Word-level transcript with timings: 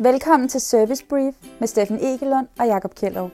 Velkommen 0.00 0.48
til 0.48 0.60
Service 0.60 1.04
Brief 1.08 1.34
med 1.60 1.68
Steffen 1.68 1.98
Egelund 2.04 2.48
og 2.58 2.66
Jakob 2.66 2.94
Kjellov. 2.94 3.30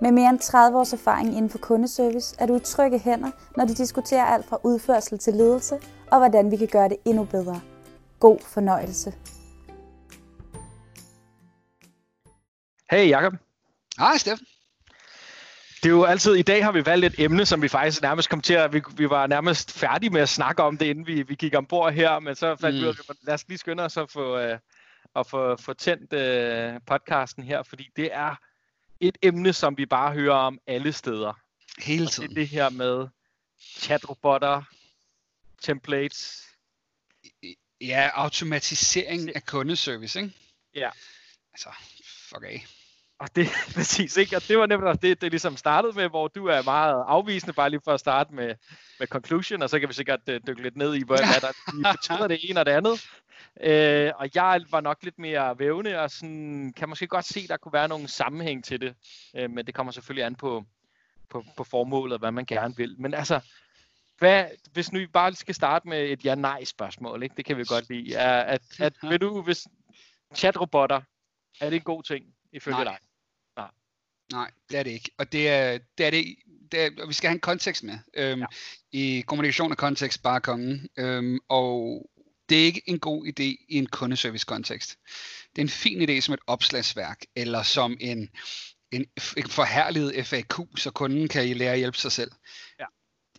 Med 0.00 0.12
mere 0.12 0.30
end 0.30 0.38
30 0.38 0.78
års 0.78 0.92
erfaring 0.92 1.28
inden 1.28 1.50
for 1.50 1.58
kundeservice 1.58 2.36
er 2.38 2.46
du 2.46 2.56
i 2.56 2.60
trygge 2.60 2.98
hænder, 2.98 3.30
når 3.56 3.64
de 3.64 3.74
diskuterer 3.74 4.24
alt 4.24 4.46
fra 4.46 4.58
udførsel 4.64 5.18
til 5.18 5.34
ledelse 5.34 5.74
og 6.10 6.18
hvordan 6.18 6.50
vi 6.50 6.56
kan 6.56 6.68
gøre 6.68 6.88
det 6.88 6.96
endnu 7.04 7.24
bedre. 7.24 7.60
God 8.20 8.38
fornøjelse. 8.54 9.14
Hey 12.90 13.08
Jakob. 13.08 13.32
Hej 13.98 14.16
Steffen. 14.16 14.46
Det 15.82 15.86
er 15.86 15.96
jo 15.96 16.04
altid, 16.04 16.34
i 16.34 16.42
dag 16.42 16.64
har 16.64 16.72
vi 16.72 16.86
valgt 16.86 17.06
et 17.06 17.14
emne, 17.18 17.46
som 17.46 17.62
vi 17.62 17.68
faktisk 17.68 18.02
nærmest 18.02 18.30
kom 18.30 18.40
til 18.40 18.54
at, 18.54 18.72
vi, 18.72 18.82
vi 18.96 19.10
var 19.10 19.26
nærmest 19.26 19.72
færdige 19.72 20.10
med 20.10 20.20
at 20.20 20.28
snakke 20.28 20.62
om 20.62 20.78
det, 20.78 20.86
inden 20.86 21.06
vi, 21.06 21.22
vi 21.22 21.34
gik 21.34 21.54
ombord 21.54 21.92
her, 21.92 22.18
men 22.18 22.34
så 22.34 22.56
fandt 22.60 22.76
mm. 22.76 22.82
vi 22.82 22.86
ud 22.86 22.94
af, 23.08 23.14
lad 23.22 23.34
os 23.34 23.48
lige 23.48 23.58
skynde 23.58 23.82
os 23.82 23.96
at 23.96 24.10
få, 24.10 24.52
uh, 24.52 24.58
at 25.16 25.26
få, 25.26 25.56
få 25.56 25.72
tændt 25.74 26.12
uh, 26.12 26.80
podcasten 26.86 27.42
her, 27.42 27.62
fordi 27.62 27.88
det 27.96 28.08
er 28.12 28.34
et 29.00 29.18
emne, 29.22 29.52
som 29.52 29.78
vi 29.78 29.86
bare 29.86 30.12
hører 30.12 30.34
om 30.36 30.58
alle 30.66 30.92
steder. 30.92 31.32
Hele 31.78 32.06
tiden. 32.06 32.30
Og 32.30 32.34
det 32.34 32.42
er 32.42 32.42
det 32.42 32.48
her 32.48 32.70
med 32.70 33.08
chatrobotter, 33.78 34.62
templates. 35.62 36.42
Ja, 37.80 38.10
automatisering 38.14 39.36
af 39.36 39.46
kundeservice, 39.46 40.20
ikke? 40.20 40.32
Ja. 40.74 40.90
Altså, 41.52 41.68
fuck 42.28 42.44
af. 42.44 42.66
Og 43.18 43.36
det 43.36 43.48
præcis, 43.74 44.16
ikke? 44.16 44.36
Og 44.36 44.48
det 44.48 44.58
var 44.58 44.66
nemlig 44.66 45.02
det, 45.02 45.20
det 45.20 45.32
ligesom 45.32 45.56
startede 45.56 45.92
med, 45.92 46.08
hvor 46.08 46.28
du 46.28 46.46
er 46.46 46.62
meget 46.62 47.04
afvisende, 47.06 47.52
bare 47.52 47.70
lige 47.70 47.80
for 47.84 47.92
at 47.92 48.00
starte 48.00 48.34
med, 48.34 48.54
med 48.98 49.06
conclusion, 49.06 49.62
og 49.62 49.70
så 49.70 49.80
kan 49.80 49.88
vi 49.88 49.94
sikkert 49.94 50.20
uh, 50.28 50.34
dykke 50.46 50.62
lidt 50.62 50.76
ned 50.76 50.94
i, 50.94 51.02
hvad, 51.06 51.18
hvad 51.18 51.40
der 51.40 51.52
betyder 51.92 52.28
det 52.28 52.50
ene 52.50 52.60
og 52.60 52.66
det 52.66 52.72
andet. 52.72 53.06
Uh, 53.56 54.20
og 54.20 54.28
jeg 54.34 54.60
var 54.70 54.80
nok 54.80 55.02
lidt 55.02 55.18
mere 55.18 55.58
vævende, 55.58 55.98
og 55.98 56.10
sådan, 56.10 56.72
kan 56.76 56.88
måske 56.88 57.06
godt 57.06 57.24
se, 57.24 57.48
der 57.48 57.56
kunne 57.56 57.72
være 57.72 57.88
nogle 57.88 58.08
sammenhæng 58.08 58.64
til 58.64 58.80
det, 58.80 58.94
uh, 59.38 59.50
men 59.50 59.66
det 59.66 59.74
kommer 59.74 59.92
selvfølgelig 59.92 60.24
an 60.24 60.34
på, 60.34 60.64
på, 61.30 61.44
på 61.56 61.64
formålet, 61.64 62.18
hvad 62.18 62.30
man 62.32 62.44
gerne 62.44 62.76
vil. 62.76 62.94
Men 62.98 63.14
altså, 63.14 63.40
hvad, 64.18 64.44
hvis 64.72 64.92
nu 64.92 64.98
vi 64.98 65.06
bare 65.06 65.34
skal 65.34 65.54
starte 65.54 65.88
med 65.88 66.04
et 66.04 66.24
ja-nej 66.24 66.64
spørgsmål, 66.64 67.22
ikke? 67.22 67.34
det 67.36 67.44
kan 67.44 67.56
vi 67.56 67.64
godt 67.64 67.88
lide, 67.88 68.14
er, 68.14 68.40
at, 68.40 68.62
at 68.80 68.92
vil 69.02 69.20
du, 69.20 69.42
hvis 69.42 69.66
chatrobotter, 70.34 71.00
er 71.60 71.70
det 71.70 71.76
en 71.76 71.82
god 71.82 72.02
ting, 72.02 72.24
ifølge 72.52 72.76
Nej. 72.76 72.84
dig? 72.84 72.98
Nej. 73.56 73.70
Nej, 74.32 74.50
det 74.70 74.78
er 74.78 74.82
det 74.82 74.90
ikke. 74.90 75.10
Og 75.18 75.32
det 75.32 75.48
er, 75.48 75.78
det 75.98 76.06
er 76.06 76.10
det, 76.10 76.36
det 76.72 76.80
er, 76.80 76.90
og 77.02 77.08
vi 77.08 77.14
skal 77.14 77.28
have 77.28 77.34
en 77.34 77.40
kontekst 77.40 77.84
med. 77.84 77.98
Øhm, 78.14 78.40
Ja. 78.40 78.46
I 78.92 79.24
kommunikation 79.26 79.70
og 79.70 79.78
kontekst, 79.78 80.22
bare 80.22 80.40
kongen. 80.40 80.88
Øhm, 80.96 81.38
og 81.48 82.06
det 82.48 82.60
er 82.60 82.64
ikke 82.64 82.82
en 82.86 82.98
god 82.98 83.26
idé 83.26 83.42
i 83.42 83.66
en 83.68 83.86
kundeservice-kontekst. 83.86 84.98
Det 85.50 85.58
er 85.58 85.62
en 85.62 85.68
fin 85.68 86.10
idé 86.10 86.20
som 86.20 86.34
et 86.34 86.40
opslagsværk, 86.46 87.24
eller 87.36 87.62
som 87.62 87.96
en, 88.00 88.30
en, 88.92 89.06
en 89.36 89.50
FAQ, 90.24 90.60
så 90.76 90.90
kunden 90.94 91.28
kan 91.28 91.56
lære 91.56 91.72
at 91.72 91.78
hjælpe 91.78 91.98
sig 91.98 92.12
selv. 92.12 92.30
Ja. 92.80 92.84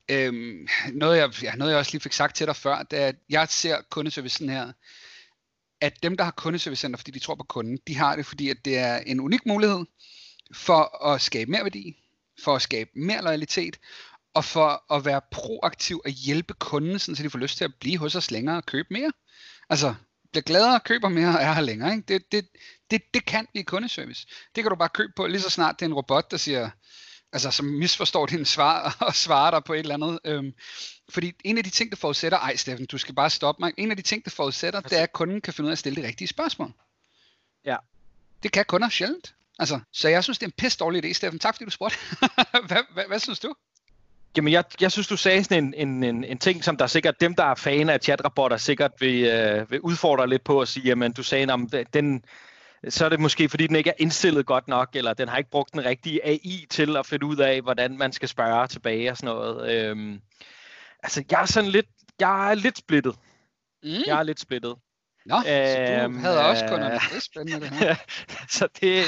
Øhm, 0.09 0.67
noget, 0.93 1.17
jeg, 1.17 1.43
ja, 1.43 1.55
noget 1.55 1.71
jeg 1.71 1.79
også 1.79 1.91
lige 1.91 2.01
fik 2.01 2.13
sagt 2.13 2.35
til 2.35 2.47
dig 2.47 2.55
før, 2.55 2.83
det 2.83 2.99
er, 2.99 3.07
at 3.07 3.15
jeg 3.29 3.47
ser 3.49 3.81
kundeservice 3.89 4.37
sådan 4.37 4.53
her, 4.53 4.71
at 5.81 6.03
dem, 6.03 6.17
der 6.17 6.23
har 6.23 6.31
kundeservicecenter, 6.31 6.97
fordi 6.97 7.11
de 7.11 7.19
tror 7.19 7.35
på 7.35 7.43
kunden, 7.43 7.79
de 7.87 7.95
har 7.95 8.15
det, 8.15 8.25
fordi 8.25 8.49
at 8.49 8.57
det 8.65 8.77
er 8.77 8.97
en 8.97 9.19
unik 9.19 9.45
mulighed 9.45 9.85
for 10.53 11.05
at 11.05 11.21
skabe 11.21 11.51
mere 11.51 11.63
værdi, 11.63 11.95
for 12.43 12.55
at 12.55 12.61
skabe 12.61 12.89
mere 12.95 13.23
loyalitet, 13.23 13.79
og 14.37 14.45
for 14.45 14.93
at 14.93 15.05
være 15.05 15.21
proaktiv 15.31 16.01
og 16.05 16.11
hjælpe 16.11 16.53
kunden, 16.53 16.99
sådan, 16.99 17.15
så 17.15 17.23
de 17.23 17.29
får 17.29 17.39
lyst 17.39 17.57
til 17.57 17.63
at 17.63 17.75
blive 17.79 17.97
hos 17.97 18.15
os 18.15 18.31
længere 18.31 18.57
og 18.57 18.65
købe 18.65 18.87
mere. 18.91 19.11
Altså, 19.69 19.95
bliver 20.31 20.43
gladere, 20.43 20.79
køber 20.79 21.09
mere 21.09 21.27
og 21.27 21.43
er 21.43 21.53
her 21.53 21.61
længere. 21.61 21.91
Ikke? 21.91 22.03
Det, 22.07 22.31
det, 22.31 22.47
det, 22.91 23.01
det 23.13 23.25
kan 23.25 23.47
blive 23.51 23.63
kundeservice. 23.63 24.27
Det 24.55 24.63
kan 24.63 24.69
du 24.69 24.75
bare 24.75 24.89
købe 24.89 25.13
på 25.15 25.27
lige 25.27 25.41
så 25.41 25.49
snart 25.49 25.79
det 25.79 25.85
er 25.85 25.89
en 25.89 25.93
robot, 25.93 26.31
der 26.31 26.37
siger, 26.37 26.69
altså 27.33 27.51
som 27.51 27.65
misforstår 27.65 28.25
din 28.25 28.45
svar 28.45 28.95
og 29.07 29.15
svarer 29.15 29.51
dig 29.51 29.63
på 29.63 29.73
et 29.73 29.79
eller 29.79 29.93
andet. 29.93 30.19
Øhm, 30.25 30.53
fordi 31.09 31.33
en 31.43 31.57
af 31.57 31.63
de 31.63 31.69
ting, 31.69 31.91
der 31.91 31.97
forudsætter, 31.97 32.37
ej 32.37 32.55
Steffen, 32.55 32.85
du 32.85 32.97
skal 32.97 33.15
bare 33.15 33.29
stoppe 33.29 33.59
mig, 33.59 33.73
en 33.77 33.91
af 33.91 33.97
de 33.97 34.03
ting, 34.03 34.25
der 34.25 34.31
forudsætter, 34.31 34.81
det 34.81 34.97
er, 34.97 35.03
at 35.03 35.13
kunden 35.13 35.41
kan 35.41 35.53
finde 35.53 35.65
ud 35.65 35.71
af 35.71 35.75
at 35.75 35.79
stille 35.79 36.01
de 36.01 36.07
rigtige 36.07 36.27
spørgsmål. 36.27 36.73
Ja. 37.65 37.75
Det 38.43 38.51
kan 38.51 38.65
kunder 38.65 38.89
sjældent. 38.89 39.33
Altså, 39.59 39.79
så 39.91 40.09
jeg 40.09 40.23
synes, 40.23 40.37
det 40.37 40.45
er 40.45 40.47
en 40.47 40.53
pisse 40.57 40.77
dårlig 40.77 41.05
idé, 41.05 41.13
Steffen. 41.13 41.39
Tak 41.39 41.55
fordi 41.55 41.65
du 41.65 41.71
spurgte. 41.71 41.97
hvad, 42.67 42.93
hvad, 42.93 43.03
hvad 43.07 43.19
synes 43.19 43.39
du? 43.39 43.55
Jamen, 44.37 44.53
jeg, 44.53 44.63
jeg 44.81 44.91
synes, 44.91 45.07
du 45.07 45.17
sagde 45.17 45.43
sådan 45.43 45.63
en, 45.63 45.73
en, 45.87 46.03
en, 46.03 46.23
en 46.23 46.37
ting, 46.37 46.63
som 46.63 46.77
der 46.77 46.87
sikkert, 46.87 47.21
dem 47.21 47.35
der 47.35 47.43
er 47.43 47.55
fan 47.55 47.89
af 47.89 47.99
chatrobotter, 48.03 48.57
sikkert 48.57 48.91
vil, 48.99 49.23
øh, 49.25 49.71
vil 49.71 49.81
udfordre 49.81 50.29
lidt 50.29 50.43
på 50.43 50.61
at 50.61 50.67
sige, 50.67 50.83
jamen, 50.87 51.13
du 51.13 51.23
sagde, 51.23 51.53
om 51.53 51.69
den, 51.93 52.23
så 52.89 53.05
er 53.05 53.09
det 53.09 53.19
måske, 53.19 53.49
fordi 53.49 53.67
den 53.67 53.75
ikke 53.75 53.89
er 53.89 53.93
indstillet 53.97 54.45
godt 54.45 54.67
nok, 54.67 54.89
eller 54.93 55.13
den 55.13 55.27
har 55.27 55.37
ikke 55.37 55.49
brugt 55.49 55.73
den 55.73 55.85
rigtige 55.85 56.25
AI 56.25 56.65
til 56.69 56.97
at 56.97 57.05
finde 57.05 57.25
ud 57.25 57.37
af, 57.37 57.61
hvordan 57.61 57.97
man 57.97 58.11
skal 58.13 58.29
spørge 58.29 58.67
tilbage 58.67 59.11
og 59.11 59.17
sådan 59.17 59.35
noget. 59.35 59.71
Øhm, 59.71 60.19
altså, 61.03 61.23
jeg 61.31 61.41
er 61.41 61.45
sådan 61.45 61.69
lidt, 61.69 61.85
jeg 62.19 62.51
er 62.51 62.55
lidt 62.55 62.77
splittet. 62.77 63.15
Mm. 63.83 63.89
Jeg 64.05 64.19
er 64.19 64.23
lidt 64.23 64.39
splittet. 64.39 64.75
Nå, 65.25 65.41
så 65.43 65.47
du 65.87 66.03
Øhm, 66.03 66.19
havde 66.19 66.45
også 66.45 66.65
kunder. 66.69 66.93
øh, 66.93 66.99
Det 67.13 67.23
spændende 67.23 67.59
det 67.61 67.69
her. 67.69 67.95
så 68.57 68.67
det, 68.81 69.03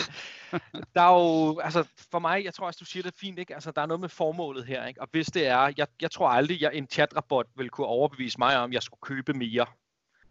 der 0.96 1.02
er 1.02 1.14
jo, 1.14 1.60
altså 1.60 1.88
for 2.12 2.20
mig, 2.20 2.46
jeg 2.46 2.54
tror 2.54 2.66
også, 2.66 2.78
du 2.80 2.86
siger 2.86 3.04
det 3.04 3.14
fint, 3.14 3.40
ikke? 3.40 3.54
Altså 3.54 3.72
der 3.72 3.82
er 3.82 3.86
noget 3.86 4.00
med 4.00 4.10
formålet 4.10 4.66
her, 4.66 4.86
ikke? 4.86 5.02
Og 5.02 5.08
hvis 5.12 5.28
det 5.28 5.48
er, 5.48 5.74
jeg, 5.78 5.88
jeg 6.02 6.12
tror 6.12 6.30
aldrig, 6.30 6.62
jeg 6.62 6.72
en 6.74 6.88
chatrobot 6.88 7.48
vil 7.56 7.70
kunne 7.70 7.88
overbevise 7.88 8.40
mig 8.40 8.58
om, 8.58 8.70
at 8.70 8.74
jeg 8.74 8.84
skulle 8.84 9.02
købe 9.02 9.34
mere. 9.34 9.66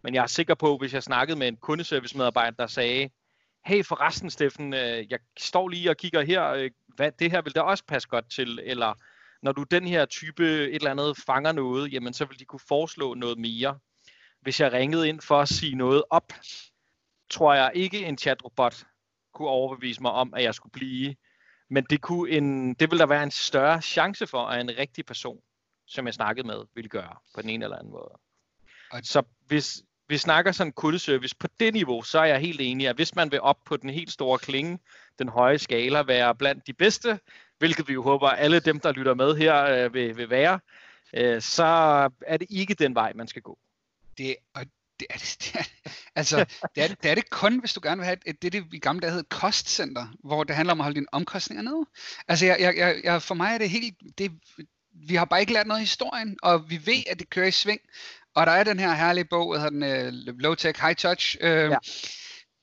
Men 0.01 0.15
jeg 0.15 0.23
er 0.23 0.27
sikker 0.27 0.55
på, 0.55 0.77
hvis 0.77 0.93
jeg 0.93 1.03
snakkede 1.03 1.39
med 1.39 1.47
en 1.47 1.57
kundeservice-medarbejder, 1.57 2.57
der 2.57 2.67
sagde, 2.67 3.09
hey 3.65 3.85
forresten 3.85 4.29
Steffen, 4.29 4.73
øh, 4.73 5.11
jeg 5.11 5.19
står 5.37 5.67
lige 5.67 5.89
og 5.89 5.97
kigger 5.97 6.21
her, 6.21 6.49
øh, 6.49 6.71
hvad, 6.87 7.11
det 7.11 7.31
her 7.31 7.41
vil 7.41 7.55
da 7.55 7.61
også 7.61 7.83
passe 7.87 8.07
godt 8.07 8.29
til, 8.29 8.59
eller 8.63 8.93
når 9.41 9.51
du 9.51 9.63
den 9.63 9.87
her 9.87 10.05
type 10.05 10.43
et 10.43 10.75
eller 10.75 10.91
andet 10.91 11.17
fanger 11.17 11.51
noget, 11.51 11.93
jamen 11.93 12.13
så 12.13 12.25
vil 12.25 12.39
de 12.39 12.45
kunne 12.45 12.59
foreslå 12.67 13.13
noget 13.13 13.37
mere. 13.37 13.79
Hvis 14.41 14.59
jeg 14.59 14.71
ringede 14.71 15.09
ind 15.09 15.21
for 15.21 15.41
at 15.41 15.49
sige 15.49 15.75
noget 15.75 16.03
op, 16.09 16.33
tror 17.29 17.53
jeg 17.53 17.71
ikke 17.73 18.05
en 18.05 18.17
chatrobot 18.17 18.85
kunne 19.33 19.47
overbevise 19.49 20.01
mig 20.01 20.11
om, 20.11 20.33
at 20.33 20.43
jeg 20.43 20.53
skulle 20.55 20.71
blive. 20.71 21.15
Men 21.69 21.83
det, 21.89 22.01
kunne 22.01 22.29
en, 22.31 22.73
det 22.73 22.91
ville 22.91 22.99
der 22.99 23.05
være 23.05 23.23
en 23.23 23.31
større 23.31 23.81
chance 23.81 24.27
for, 24.27 24.45
at 24.45 24.61
en 24.61 24.77
rigtig 24.77 25.05
person, 25.05 25.39
som 25.87 26.05
jeg 26.05 26.13
snakkede 26.13 26.47
med, 26.47 26.63
ville 26.75 26.89
gøre 26.89 27.15
på 27.35 27.41
den 27.41 27.49
ene 27.49 27.65
eller 27.65 27.77
anden 27.77 27.91
måde. 27.91 28.11
Og- 28.91 28.99
Så 29.03 29.23
hvis 29.47 29.83
vi 30.07 30.17
snakker 30.17 30.51
sådan 30.51 30.73
kundeservice 30.73 31.35
på 31.39 31.47
det 31.59 31.73
niveau, 31.73 32.01
så 32.01 32.19
er 32.19 32.25
jeg 32.25 32.39
helt 32.39 32.61
enig, 32.61 32.87
at 32.87 32.95
hvis 32.95 33.15
man 33.15 33.31
vil 33.31 33.41
op 33.41 33.57
på 33.65 33.77
den 33.77 33.89
helt 33.89 34.11
store 34.11 34.39
klinge, 34.39 34.79
den 35.19 35.29
høje 35.29 35.57
skala, 35.57 36.01
være 36.01 36.35
blandt 36.35 36.67
de 36.67 36.73
bedste, 36.73 37.19
hvilket 37.57 37.87
vi 37.87 37.93
jo 37.93 38.03
håber, 38.03 38.27
alle 38.29 38.59
dem, 38.59 38.79
der 38.79 38.91
lytter 38.91 39.13
med 39.13 39.35
her, 39.35 39.63
øh, 39.85 39.93
vil, 39.93 40.17
vil 40.17 40.29
være, 40.29 40.59
øh, 41.13 41.41
så 41.41 41.63
er 42.27 42.37
det 42.37 42.47
ikke 42.49 42.73
den 42.73 42.95
vej, 42.95 43.13
man 43.15 43.27
skal 43.27 43.41
gå. 43.41 43.59
Det, 44.17 44.35
og 44.55 44.65
det 44.99 45.07
er 45.09 45.17
det, 45.17 45.37
det 45.43 45.55
er, 45.55 45.63
altså, 46.15 46.45
det 46.75 46.83
er, 46.83 46.87
det, 46.87 47.03
det 47.03 47.11
er 47.11 47.15
det 47.15 47.29
kun, 47.29 47.59
hvis 47.59 47.73
du 47.73 47.79
gerne 47.83 47.97
vil 47.97 48.05
have 48.05 48.17
et, 48.25 48.41
det, 48.41 48.53
det 48.53 48.65
i 48.73 48.79
gamle 48.79 49.01
dage 49.01 49.13
hed 49.13 49.23
kostcenter, 49.23 50.07
hvor 50.23 50.43
det 50.43 50.55
handler 50.55 50.71
om 50.71 50.79
at 50.81 50.83
holde 50.83 50.95
dine 50.95 51.07
omkostninger 51.11 51.63
nede. 51.63 51.85
Altså, 52.27 52.45
jeg, 52.45 52.57
jeg, 52.59 53.01
jeg, 53.03 53.21
for 53.21 53.35
mig 53.35 53.53
er 53.53 53.57
det 53.57 53.69
helt, 53.69 53.95
det, 54.17 54.31
vi 55.07 55.15
har 55.15 55.25
bare 55.25 55.39
ikke 55.39 55.53
lært 55.53 55.67
noget 55.67 55.79
i 55.81 55.83
historien, 55.83 56.37
og 56.43 56.69
vi 56.69 56.85
ved, 56.85 57.03
at 57.09 57.19
det 57.19 57.29
kører 57.29 57.47
i 57.47 57.51
sving. 57.51 57.81
Og 58.35 58.45
der 58.45 58.51
er 58.51 58.63
den 58.63 58.79
her 58.79 58.93
herlige 58.93 59.25
bog, 59.25 59.53
der 59.53 59.59
hedder 59.59 60.07
den 60.07 60.27
uh, 60.27 60.37
Low 60.39 60.55
Tech 60.55 60.81
High 60.81 60.95
Touch. 60.95 61.37
Øh, 61.41 61.69
Ja. 61.69 61.77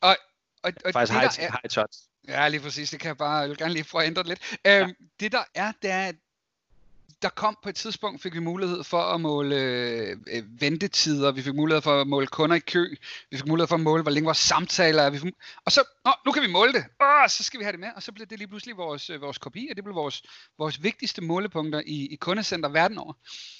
Og, 0.01 0.17
og, 0.63 0.73
og 0.85 0.93
Faktisk 0.93 1.13
det, 1.13 1.21
high, 1.21 1.25
er, 1.39 1.59
high 1.63 1.71
touch. 1.71 1.99
Ja, 2.29 2.49
lige 2.49 2.61
præcis. 2.61 2.91
Det 2.91 3.01
kan 3.01 3.09
jeg 3.09 3.17
bare, 3.17 3.37
jeg 3.37 3.49
vil 3.49 3.57
gerne 3.59 3.73
lige 3.73 3.85
få 3.85 4.03
ændret 4.03 4.27
lidt. 4.27 4.59
Øhm, 4.67 4.95
Det 5.21 5.33
der 5.33 5.43
er, 5.55 5.73
det 5.83 5.91
er, 5.91 6.07
at 6.07 6.15
der 7.23 7.29
kom 7.29 7.59
på 7.63 7.69
et 7.69 7.75
tidspunkt, 7.75 8.23
fik 8.23 8.35
vi 8.35 8.39
mulighed 8.39 8.85
for 8.85 9.03
at 9.03 9.21
måle 9.21 9.57
øh, 9.57 10.17
ventetider, 10.61 11.33
vi 11.33 11.43
fik 11.43 11.55
mulighed 11.55 11.83
for 11.83 12.01
at 12.01 12.07
måle 12.07 12.27
kunder 12.27 12.57
i 12.57 12.59
kø, 12.59 12.97
vi 13.31 13.37
fik 13.37 13.47
mulighed 13.47 13.69
for 13.69 13.75
at 13.75 13.81
måle, 13.81 14.03
hvor 14.03 14.11
længe 14.11 14.25
vores 14.25 14.39
samtaler 14.39 15.03
er, 15.03 15.11
vi 15.11 15.19
fik, 15.19 15.35
og 15.65 15.73
så, 15.73 15.85
Nå, 16.05 16.13
nu 16.27 16.33
kan 16.33 16.43
vi 16.43 16.49
måle 16.49 16.73
det, 16.73 16.85
Åh, 17.03 17.29
så 17.29 17.43
skal 17.43 17.61
vi 17.61 17.65
have 17.65 17.73
det 17.73 17.81
med, 17.81 17.89
og 17.97 18.03
så 18.03 18.13
blev 18.13 18.27
det 18.27 18.39
lige 18.39 18.49
pludselig 18.49 18.77
vores, 18.77 19.11
øh, 19.11 19.21
vores 19.21 19.39
kopi, 19.39 19.67
og 19.71 19.77
det 19.77 19.85
blev 19.85 19.95
vores, 19.95 20.23
vores 20.59 20.83
vigtigste 20.83 21.23
målepunkter 21.23 21.83
i, 21.87 22.07
i 22.07 22.17
kundecenter 22.17 22.69
verden 22.69 22.99
over. 22.99 23.13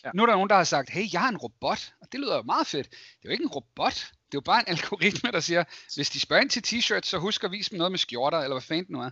Ja. 0.05 0.11
Nu 0.15 0.23
er 0.23 0.27
der 0.27 0.35
nogen, 0.35 0.49
der 0.49 0.57
har 0.57 0.65
sagt, 0.65 0.91
hey, 0.91 1.13
jeg 1.13 1.21
har 1.21 1.29
en 1.29 1.37
robot, 1.37 1.93
og 2.03 2.09
det 2.13 2.21
lyder 2.21 2.37
jo 2.37 2.43
meget 2.43 2.67
fedt. 2.67 2.91
Det 2.91 2.97
er 2.97 3.29
jo 3.29 3.31
ikke 3.31 3.45
en 3.45 3.49
robot, 3.49 3.95
det 4.27 4.35
er 4.35 4.39
jo 4.39 4.41
bare 4.41 4.61
en 4.61 4.69
algoritme, 4.69 5.31
der 5.31 5.41
siger, 5.41 5.65
hvis 5.97 6.11
de 6.11 6.21
spørger 6.21 6.43
ind 6.43 6.51
til 6.51 6.63
t-shirts, 6.67 7.09
så 7.09 7.19
husk 7.19 7.45
at 7.45 7.51
vise 7.51 7.71
dem 7.71 7.79
noget 7.79 7.93
med 7.93 7.99
skjorter, 7.99 8.39
eller 8.39 8.55
hvad 8.55 8.63
fanden 8.63 8.87
nu 8.89 9.01
er. 9.01 9.11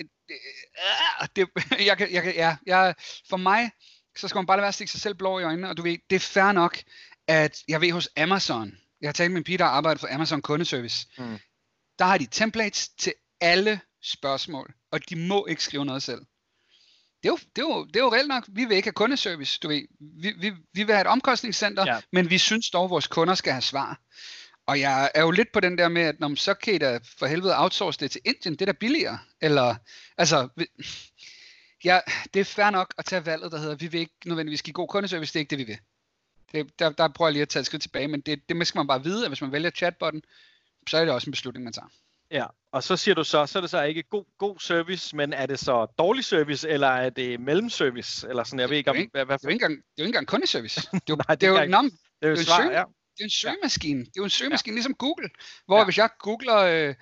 Øh, 0.00 1.28
det, 1.36 1.48
jeg, 1.86 1.98
kan- 1.98 2.12
jeg, 2.12 2.22
kan- 2.22 2.34
ja, 2.34 2.56
jeg, 2.66 2.94
for 3.28 3.36
mig, 3.36 3.70
så 4.16 4.28
skal 4.28 4.38
man 4.38 4.46
bare 4.46 4.56
lade 4.56 4.62
være 4.62 4.68
at 4.68 4.74
stikke 4.74 4.90
sig 4.92 5.00
selv 5.00 5.14
blå 5.14 5.38
i 5.38 5.42
øjnene, 5.42 5.68
og 5.68 5.76
du 5.76 5.82
ved, 5.82 5.98
det 6.10 6.16
er 6.16 6.20
fair 6.20 6.52
nok, 6.52 6.78
at 7.28 7.58
jeg 7.68 7.80
ved 7.80 7.92
hos 7.92 8.08
Amazon, 8.16 8.72
jeg 9.00 9.08
har 9.08 9.12
talt 9.12 9.30
med 9.32 9.38
en 9.38 9.44
pige, 9.44 9.58
der 9.58 9.64
arbejder 9.64 9.98
for 10.00 10.08
Amazon 10.14 10.42
kundeservice, 10.42 11.06
Mm. 11.18 11.38
der 11.98 12.04
har 12.04 12.18
de 12.18 12.26
templates 12.26 12.88
til 12.88 13.12
alle 13.40 13.80
spørgsmål, 14.02 14.74
og 14.92 15.00
de 15.10 15.16
må 15.16 15.46
ikke 15.46 15.62
skrive 15.64 15.84
noget 15.84 16.02
selv. 16.02 16.20
Det 17.22 17.28
er, 17.28 17.32
jo, 17.32 17.36
det, 17.56 17.58
er 17.62 17.62
jo, 17.62 17.84
det 17.84 17.96
er 17.96 18.00
jo 18.00 18.12
reelt 18.12 18.28
nok. 18.28 18.44
Vi 18.48 18.64
vil 18.64 18.76
ikke 18.76 18.86
have 18.86 18.92
kundeservice, 18.92 19.58
du 19.62 19.68
ved. 19.68 19.82
Vi, 20.22 20.32
vi, 20.38 20.50
vi 20.72 20.82
vil 20.82 20.94
have 20.94 21.00
et 21.00 21.06
omkostningscenter, 21.06 21.84
ja. 21.86 22.00
men 22.12 22.30
vi 22.30 22.38
synes 22.38 22.70
dog, 22.70 22.84
at 22.84 22.90
vores 22.90 23.06
kunder 23.06 23.34
skal 23.34 23.52
have 23.52 23.62
svar. 23.62 24.00
Og 24.70 24.80
jeg 24.80 25.10
er 25.14 25.22
jo 25.22 25.30
lidt 25.30 25.52
på 25.52 25.60
den 25.60 25.78
der 25.78 25.88
med, 25.88 26.02
at 26.02 26.20
når 26.20 26.28
man 26.28 26.36
så 26.36 26.54
kan 26.54 26.74
I 26.74 26.78
da 26.78 26.98
for 27.18 27.26
helvede 27.26 27.58
outsource 27.58 28.00
det 28.00 28.10
til 28.10 28.20
Indien, 28.24 28.54
det 28.54 28.62
er 28.62 28.66
da 28.66 28.72
billigere. 28.72 29.18
Eller, 29.40 29.74
altså, 30.16 30.48
ja, 31.84 32.00
det 32.34 32.40
er 32.40 32.44
fair 32.44 32.70
nok 32.70 32.94
at 32.98 33.04
tage 33.04 33.26
valget, 33.26 33.52
der 33.52 33.58
hedder, 33.58 33.74
vi 33.74 33.86
vil 33.86 34.00
ikke 34.00 34.14
nødvendigvis 34.24 34.62
give 34.62 34.74
god 34.74 34.88
kundeservice, 34.88 35.32
det 35.32 35.36
er 35.36 35.40
ikke 35.40 35.50
det, 35.50 35.58
vi 35.58 35.64
vil. 35.64 35.78
Det, 36.52 36.78
der, 36.78 36.90
der 36.90 37.08
prøver 37.08 37.28
jeg 37.28 37.32
lige 37.32 37.42
at 37.42 37.48
tage 37.48 37.60
et 37.60 37.66
skridt 37.66 37.82
tilbage, 37.82 38.08
men 38.08 38.20
det, 38.20 38.48
det 38.48 38.66
skal 38.66 38.78
man 38.78 38.86
bare 38.86 39.04
vide, 39.04 39.24
at 39.24 39.30
hvis 39.30 39.40
man 39.40 39.52
vælger 39.52 39.70
chatbotten, 39.70 40.22
så 40.88 40.96
er 40.96 41.04
det 41.04 41.14
også 41.14 41.30
en 41.30 41.32
beslutning, 41.32 41.64
man 41.64 41.72
tager. 41.72 41.88
Ja, 42.30 42.46
og 42.72 42.82
så 42.82 42.96
siger 42.96 43.14
du 43.14 43.24
så, 43.24 43.46
så 43.46 43.58
er 43.58 43.60
det 43.60 43.70
så 43.70 43.82
ikke 43.82 44.02
god, 44.02 44.24
god 44.38 44.58
service, 44.58 45.16
men 45.16 45.32
er 45.32 45.46
det 45.46 45.58
så 45.58 45.86
dårlig 45.98 46.24
service, 46.24 46.68
eller 46.68 46.88
er 46.88 47.10
det 47.10 47.40
mellemservice? 47.40 48.28
Eller 48.28 48.44
sådan, 48.44 48.60
jeg 48.60 48.70
ved 48.70 48.76
ikke 48.76 48.90
om... 48.90 48.96
Det 48.96 49.00
er 49.00 49.00
jo 49.00 49.04
ikke, 49.04 49.12
hvad, 49.12 49.26
hvad... 49.26 49.38
Det 49.38 49.44
er 49.44 49.48
jo 49.48 49.52
ikke 49.52 49.64
engang, 49.64 49.84
det 49.96 50.16
er 50.16 50.20
jo 50.20 50.24
kundeservice. 50.26 50.80
Det 50.92 50.96
er 50.96 51.00
jo, 51.08 51.16
Nej, 51.16 51.34
det, 51.34 51.40
det 51.40 51.46
er 51.46 51.50
jo, 51.50 51.60
ikke, 51.60 51.72
det 51.72 51.90
er 52.22 52.28
jo 52.28 52.34
det 52.34 52.40
er 52.40 52.44
svar, 52.44 52.70
ja. 52.70 52.84
Det 53.20 53.24
er 53.24 53.26
en 53.26 53.30
søgemaskine. 53.30 54.00
Det 54.00 54.06
er 54.06 54.12
jo 54.16 54.24
en 54.24 54.30
søgemaskine, 54.30 54.72
ja. 54.74 54.76
ligesom 54.76 54.94
Google. 54.94 55.28
Hvor 55.66 55.76
Ja. 55.76 55.80
ja. 55.80 55.84
hvis 55.84 55.98
jeg 55.98 56.10
googler, 56.18 56.56
øh, 56.56 56.94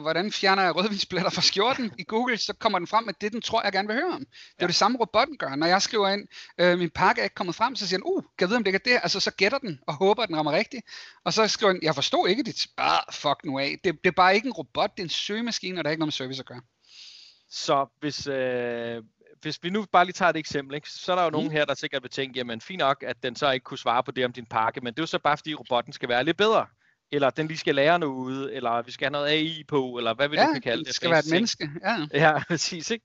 hvordan 0.00 0.32
fjerner 0.32 0.62
jeg 0.62 0.76
rødvinspletter 0.76 1.30
fra 1.30 1.42
skjorten 1.42 1.92
i 1.98 2.04
Google, 2.04 2.36
så 2.36 2.52
kommer 2.52 2.78
den 2.78 2.86
frem 2.88 3.04
med 3.04 3.14
det, 3.20 3.32
den 3.32 3.40
tror, 3.40 3.62
jeg 3.64 3.72
gerne 3.72 3.88
vil 3.88 3.96
høre 3.96 4.14
om. 4.14 4.20
Det 4.20 4.26
er 4.26 4.54
Ja. 4.60 4.66
det 4.66 4.74
samme, 4.74 4.98
robotten 4.98 5.38
gør. 5.38 5.54
Når 5.54 5.66
jeg 5.66 5.82
skriver 5.82 6.08
ind, 6.08 6.28
øh, 6.58 6.78
min 6.78 6.90
pakke 6.90 7.20
er 7.20 7.24
ikke 7.24 7.34
kommet 7.34 7.54
frem, 7.54 7.76
så 7.76 7.86
siger 7.88 7.98
den, 7.98 8.04
uh, 8.06 8.22
kan 8.22 8.30
jeg 8.40 8.48
vide, 8.48 8.56
om 8.56 8.64
det 8.64 8.74
er 8.74 8.78
det? 8.78 9.00
Altså, 9.02 9.20
så 9.20 9.30
gætter 9.30 9.58
den 9.58 9.80
og 9.86 9.94
håber, 9.94 10.22
at 10.22 10.28
den 10.28 10.36
rammer 10.36 10.52
rigtigt. 10.52 10.82
Og 11.24 11.32
så 11.32 11.48
skriver 11.48 11.72
den, 11.72 11.82
jeg 11.82 11.94
forstod 11.94 12.28
ikke 12.28 12.42
dit. 12.42 12.66
Ah, 12.76 13.00
fuck 13.12 13.40
nu 13.44 13.58
af. 13.58 13.76
Det, 13.84 14.04
det 14.04 14.10
er 14.10 14.14
bare 14.16 14.34
ikke 14.34 14.46
en 14.46 14.52
robot, 14.52 14.90
det 14.96 15.02
er 15.02 15.04
en 15.06 15.10
søgemaskine, 15.10 15.80
og 15.80 15.84
der 15.84 15.88
er 15.88 15.92
ikke 15.92 16.00
noget 16.00 16.06
med 16.08 16.12
service 16.12 16.40
at 16.40 16.46
gøre. 16.46 16.60
Så 17.50 17.86
hvis, 18.00 18.26
øh, 18.26 19.02
hvis 19.42 19.58
vi 19.62 19.70
nu 19.70 19.84
bare 19.92 20.04
lige 20.04 20.12
tager 20.12 20.30
et 20.30 20.36
eksempel, 20.36 20.74
ikke? 20.74 20.90
så 20.90 21.12
er 21.12 21.16
der 21.16 21.22
jo 21.22 21.28
Mm. 21.28 21.32
nogen 21.32 21.50
her, 21.50 21.64
der 21.64 21.74
sikkert 21.74 22.02
vil 22.02 22.10
tænke, 22.10 22.38
jamen 22.38 22.60
fint 22.60 22.78
nok, 22.78 23.04
at 23.06 23.16
den 23.22 23.36
så 23.36 23.50
ikke 23.50 23.64
kunne 23.64 23.78
svare 23.78 24.02
på 24.02 24.10
det 24.10 24.24
om 24.24 24.32
din 24.32 24.46
pakke, 24.46 24.80
men 24.80 24.94
det 24.94 24.98
er 24.98 25.02
jo 25.02 25.06
så 25.06 25.18
bare, 25.18 25.36
fordi 25.36 25.54
robotten 25.54 25.92
skal 25.92 26.08
være 26.08 26.24
lidt 26.24 26.36
bedre. 26.36 26.66
Eller 27.12 27.30
den 27.30 27.46
lige 27.48 27.58
skal 27.58 27.74
lære 27.74 27.98
noget, 27.98 28.56
eller 28.56 28.82
vi 28.82 28.92
skal 28.92 29.04
have 29.04 29.12
noget 29.12 29.26
AI 29.28 29.64
på, 29.68 29.96
eller 29.98 30.14
hvad 30.14 30.28
vi 30.28 30.36
nu 30.36 30.42
Ja, 30.42 30.52
kan 30.52 30.62
kalde 30.62 30.78
det. 30.78 30.86
det 30.86 30.94
skal 30.94 31.10
være 31.10 31.18
et 31.18 31.30
menneske. 31.30 31.70
Ja. 31.82 32.06
Ja, 32.12 32.38
præcis, 32.48 32.90
ikke? 32.90 33.04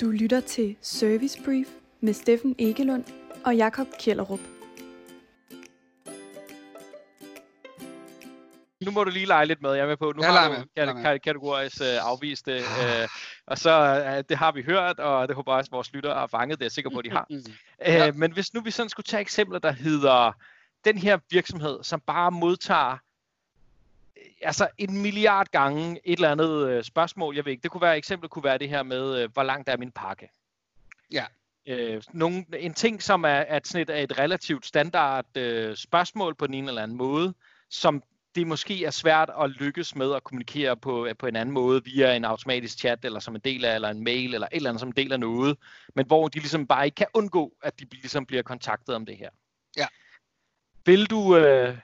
Du 0.00 0.10
lytter 0.10 0.40
til 0.40 0.76
Service 0.80 1.42
Brief 1.44 1.66
med 2.00 2.12
Steffen 2.12 2.54
Egelund 2.58 3.04
og 3.44 3.56
Jakob 3.56 3.86
Kjellerup. 4.00 4.40
Nu 8.84 8.90
må 8.90 9.04
du 9.04 9.10
lige 9.10 9.26
lege 9.26 9.46
lidt 9.46 9.62
med, 9.62 9.70
jeg 9.72 9.82
er 9.82 9.86
med 9.86 9.96
på. 9.96 10.12
Nu 10.16 10.22
Jeg 10.22 10.86
har 10.86 10.92
du 10.92 10.92
kate- 11.02 11.18
kategorisk 11.18 11.80
øh, 11.80 11.86
afvist 12.00 12.46
det, 12.46 12.60
øh, 12.82 13.08
og 13.46 13.58
så 13.58 13.70
øh, 14.06 14.24
det 14.28 14.36
har 14.36 14.52
vi 14.52 14.62
hørt, 14.62 14.98
og 15.00 15.28
det 15.28 15.36
håber 15.36 15.52
jeg 15.52 15.58
også, 15.58 15.68
at 15.68 15.72
vores 15.72 15.92
lyttere 15.92 16.14
har 16.14 16.26
fanget, 16.26 16.58
det 16.58 16.62
er 16.64 16.66
jeg 16.66 16.72
sikker 16.72 16.90
på, 16.90 16.98
at 16.98 17.04
de 17.04 17.10
har. 17.10 17.26
Mm. 17.30 17.42
Ja. 17.80 17.92
Ja. 17.92 18.06
Øh, 18.08 18.16
men 18.16 18.32
hvis 18.32 18.54
nu 18.54 18.60
vi 18.60 18.70
sådan 18.70 18.88
skulle 18.90 19.04
tage 19.04 19.20
eksempler, 19.20 19.58
der 19.58 19.72
hedder 19.72 20.32
den 20.84 20.98
her 20.98 21.18
virksomhed, 21.30 21.78
som 21.82 22.00
bare 22.00 22.30
modtager 22.30 22.92
øh, 24.16 24.22
altså 24.42 24.68
en 24.78 25.02
milliard 25.02 25.46
gange 25.52 26.00
et 26.04 26.16
eller 26.16 26.30
andet 26.30 26.68
øh, 26.68 26.84
spørgsmål, 26.84 27.34
jeg 27.36 27.44
ved 27.44 27.52
ikke, 27.52 27.62
det 27.62 27.70
kunne 27.70 27.80
være, 27.82 27.96
eksempel 27.96 28.28
kunne 28.28 28.44
være 28.44 28.58
det 28.58 28.68
her 28.68 28.82
med, 28.82 29.18
øh, 29.22 29.32
hvor 29.32 29.42
langt 29.42 29.68
er 29.68 29.76
min 29.76 29.90
pakke? 29.92 30.28
Ja. 31.12 31.24
Øh, 31.66 32.02
nogle, 32.12 32.44
en 32.58 32.74
ting, 32.74 33.02
som 33.02 33.24
er, 33.24 33.28
at 33.34 33.66
sådan 33.66 33.82
et, 33.82 33.90
er 33.90 34.02
et 34.02 34.18
relativt 34.18 34.66
standard 34.66 35.36
øh, 35.36 35.76
spørgsmål 35.76 36.34
på 36.34 36.44
en 36.44 36.68
eller 36.68 36.82
anden 36.82 36.96
måde, 36.96 37.34
som 37.70 38.02
det 38.34 38.46
måske 38.46 38.84
er 38.84 38.90
svært 38.90 39.30
at 39.40 39.50
lykkes 39.50 39.94
med 39.94 40.14
at 40.14 40.24
kommunikere 40.24 40.76
på, 40.76 41.08
på 41.18 41.26
en 41.26 41.36
anden 41.36 41.52
måde 41.52 41.84
via 41.84 42.16
en 42.16 42.24
automatisk 42.24 42.78
chat, 42.78 43.04
eller 43.04 43.20
som 43.20 43.34
en 43.34 43.40
del 43.40 43.64
af, 43.64 43.74
eller 43.74 43.88
en 43.88 44.04
mail, 44.04 44.34
eller 44.34 44.46
et 44.46 44.56
eller 44.56 44.70
andet 44.70 44.80
som 44.80 44.88
en 44.88 44.96
del 44.96 45.12
af 45.12 45.20
noget, 45.20 45.58
men 45.94 46.06
hvor 46.06 46.28
de 46.28 46.38
ligesom 46.38 46.66
bare 46.66 46.84
ikke 46.84 46.94
kan 46.94 47.06
undgå, 47.14 47.52
at 47.62 47.80
de 47.80 47.86
ligesom 47.90 48.26
bliver 48.26 48.42
kontaktet 48.42 48.94
om 48.94 49.06
det 49.06 49.16
her. 49.16 49.30
Ja. 49.76 49.86
Vil 50.86 51.06
du, 51.06 51.36
øh, 51.36 51.78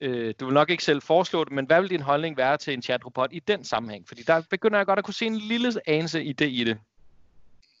øh, 0.00 0.34
du 0.40 0.44
vil 0.44 0.54
nok 0.54 0.70
ikke 0.70 0.84
selv 0.84 1.02
foreslå 1.02 1.44
det, 1.44 1.52
men 1.52 1.66
hvad 1.66 1.80
vil 1.80 1.90
din 1.90 2.00
holdning 2.00 2.36
være 2.36 2.56
til 2.56 2.74
en 2.74 2.82
chatrobot 2.82 3.30
i 3.32 3.40
den 3.40 3.64
sammenhæng? 3.64 4.08
Fordi 4.08 4.22
der 4.22 4.42
begynder 4.50 4.78
jeg 4.78 4.86
godt 4.86 4.98
at 4.98 5.04
kunne 5.04 5.14
se 5.14 5.26
en 5.26 5.36
lille 5.36 5.72
anelse 5.86 6.22
idé 6.22 6.44
i 6.44 6.64
det. 6.64 6.78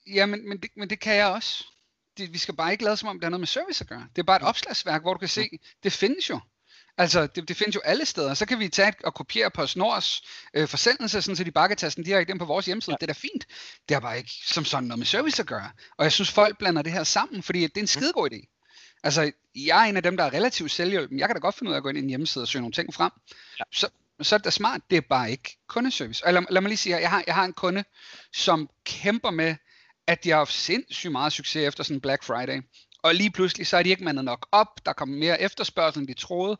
Ja, 0.06 0.26
men, 0.26 0.48
men, 0.48 0.58
det, 0.58 0.70
men 0.76 0.90
det 0.90 1.00
kan 1.00 1.16
jeg 1.16 1.26
også. 1.26 1.64
Det, 2.18 2.32
vi 2.32 2.38
skal 2.38 2.56
bare 2.56 2.72
ikke 2.72 2.84
lade 2.84 2.96
som 2.96 3.08
om, 3.08 3.16
det 3.16 3.24
har 3.24 3.30
noget 3.30 3.40
med 3.40 3.46
service 3.46 3.84
at 3.84 3.88
gøre. 3.88 4.08
Det 4.16 4.22
er 4.22 4.26
bare 4.26 4.36
et 4.36 4.42
opslagsværk, 4.42 5.02
hvor 5.02 5.12
du 5.12 5.18
kan 5.18 5.28
se, 5.28 5.48
det 5.82 5.92
findes 5.92 6.30
jo. 6.30 6.40
Altså, 6.98 7.26
det, 7.26 7.48
det 7.48 7.56
findes 7.56 7.74
jo 7.74 7.80
alle 7.80 8.04
steder. 8.04 8.34
Så 8.34 8.46
kan 8.46 8.58
vi 8.58 8.68
tage 8.68 8.92
og 9.04 9.14
kopiere 9.14 9.50
på 9.50 9.66
Snors 9.66 10.22
øh, 10.54 10.68
forsendelse, 10.68 11.22
sådan 11.22 11.36
så 11.36 11.44
de 11.44 11.50
bare 11.50 11.68
kan 11.68 11.76
tage 11.76 11.92
den 11.96 12.04
direkte 12.04 12.30
ind 12.30 12.38
på 12.38 12.44
vores 12.44 12.66
hjemmeside. 12.66 12.92
Ja. 12.92 12.96
Det 12.96 13.10
er 13.10 13.14
da 13.14 13.18
fint. 13.18 13.46
Det 13.88 13.94
har 13.94 14.00
bare 14.00 14.18
ikke 14.18 14.30
som 14.46 14.64
sådan 14.64 14.84
noget 14.84 14.98
med 14.98 15.06
service 15.06 15.42
at 15.42 15.46
gøre. 15.46 15.70
Og 15.98 16.04
jeg 16.04 16.12
synes, 16.12 16.30
folk 16.30 16.58
blander 16.58 16.82
det 16.82 16.92
her 16.92 17.04
sammen, 17.04 17.42
fordi 17.42 17.60
det 17.60 17.76
er 17.76 17.80
en 17.80 17.86
skidegod 17.86 18.30
idé. 18.32 18.48
Altså, 19.02 19.32
jeg 19.54 19.84
er 19.84 19.88
en 19.88 19.96
af 19.96 20.02
dem, 20.02 20.16
der 20.16 20.24
er 20.24 20.32
relativt 20.32 20.70
selvhjælpen. 20.70 21.18
Jeg 21.18 21.28
kan 21.28 21.36
da 21.36 21.40
godt 21.40 21.54
finde 21.54 21.70
ud 21.70 21.74
af 21.74 21.76
at 21.76 21.82
gå 21.82 21.88
ind 21.88 21.98
i 21.98 22.00
en 22.00 22.08
hjemmeside 22.08 22.42
og 22.42 22.48
søge 22.48 22.62
nogle 22.62 22.72
ting 22.72 22.94
frem. 22.94 23.12
Ja. 23.58 23.64
Så, 23.72 23.88
så 24.20 24.34
er 24.34 24.38
det 24.38 24.44
da 24.44 24.50
smart. 24.50 24.80
Det 24.90 24.96
er 24.96 25.00
bare 25.00 25.30
ikke 25.30 25.58
kundeservice. 25.68 26.26
Og 26.26 26.32
lad, 26.32 26.42
lad 26.50 26.60
mig 26.60 26.68
lige 26.68 26.78
sige, 26.78 26.96
at 26.96 27.02
jeg 27.02 27.10
har, 27.10 27.24
jeg 27.26 27.34
har 27.34 27.44
en 27.44 27.52
kunde, 27.52 27.84
som 28.32 28.70
kæmper 28.84 29.30
med, 29.30 29.56
at 30.06 30.24
de 30.24 30.30
har 30.30 30.36
haft 30.36 30.52
sindssygt 30.52 31.12
meget 31.12 31.32
succes 31.32 31.66
efter 31.68 31.84
sådan 31.84 32.00
Black 32.00 32.22
Friday. 32.22 32.62
Og 33.02 33.14
lige 33.14 33.30
pludselig, 33.30 33.66
så 33.66 33.76
er 33.76 33.82
de 33.82 33.90
ikke 33.90 34.04
mandet 34.04 34.24
nok 34.24 34.48
op. 34.52 34.86
Der 34.86 34.92
kommer 34.92 35.16
mere 35.16 35.40
efterspørgsel, 35.40 36.00
end 36.00 36.08
de 36.08 36.14
troede. 36.14 36.58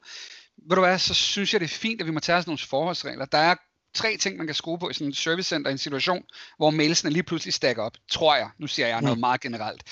Ved 0.69 0.77
du 0.77 0.81
hvad, 0.81 0.99
så 0.99 1.15
synes 1.15 1.53
jeg, 1.53 1.61
det 1.61 1.67
er 1.67 1.79
fint, 1.79 2.01
at 2.01 2.07
vi 2.07 2.13
må 2.13 2.21
tage 2.21 2.39
os 2.39 2.47
nogle 2.47 2.59
forholdsregler. 2.59 3.25
Der 3.25 3.39
er 3.39 3.55
tre 3.95 4.17
ting, 4.17 4.37
man 4.37 4.47
kan 4.47 4.55
skrue 4.55 4.79
på 4.79 4.91
i 4.91 4.95
sådan 4.95 5.09
et 5.09 5.17
servicecenter 5.17 5.71
i 5.71 5.73
en 5.73 5.79
situation, 5.79 6.25
hvor 6.57 6.71
mailsene 6.71 7.11
lige 7.11 7.23
pludselig 7.23 7.55
stacker 7.55 7.83
op. 7.83 7.97
Tror 8.11 8.37
jeg. 8.37 8.51
Nu 8.59 8.67
siger 8.67 8.89
jeg 8.89 9.03
noget 9.03 9.19
meget 9.19 9.41
generelt. 9.41 9.83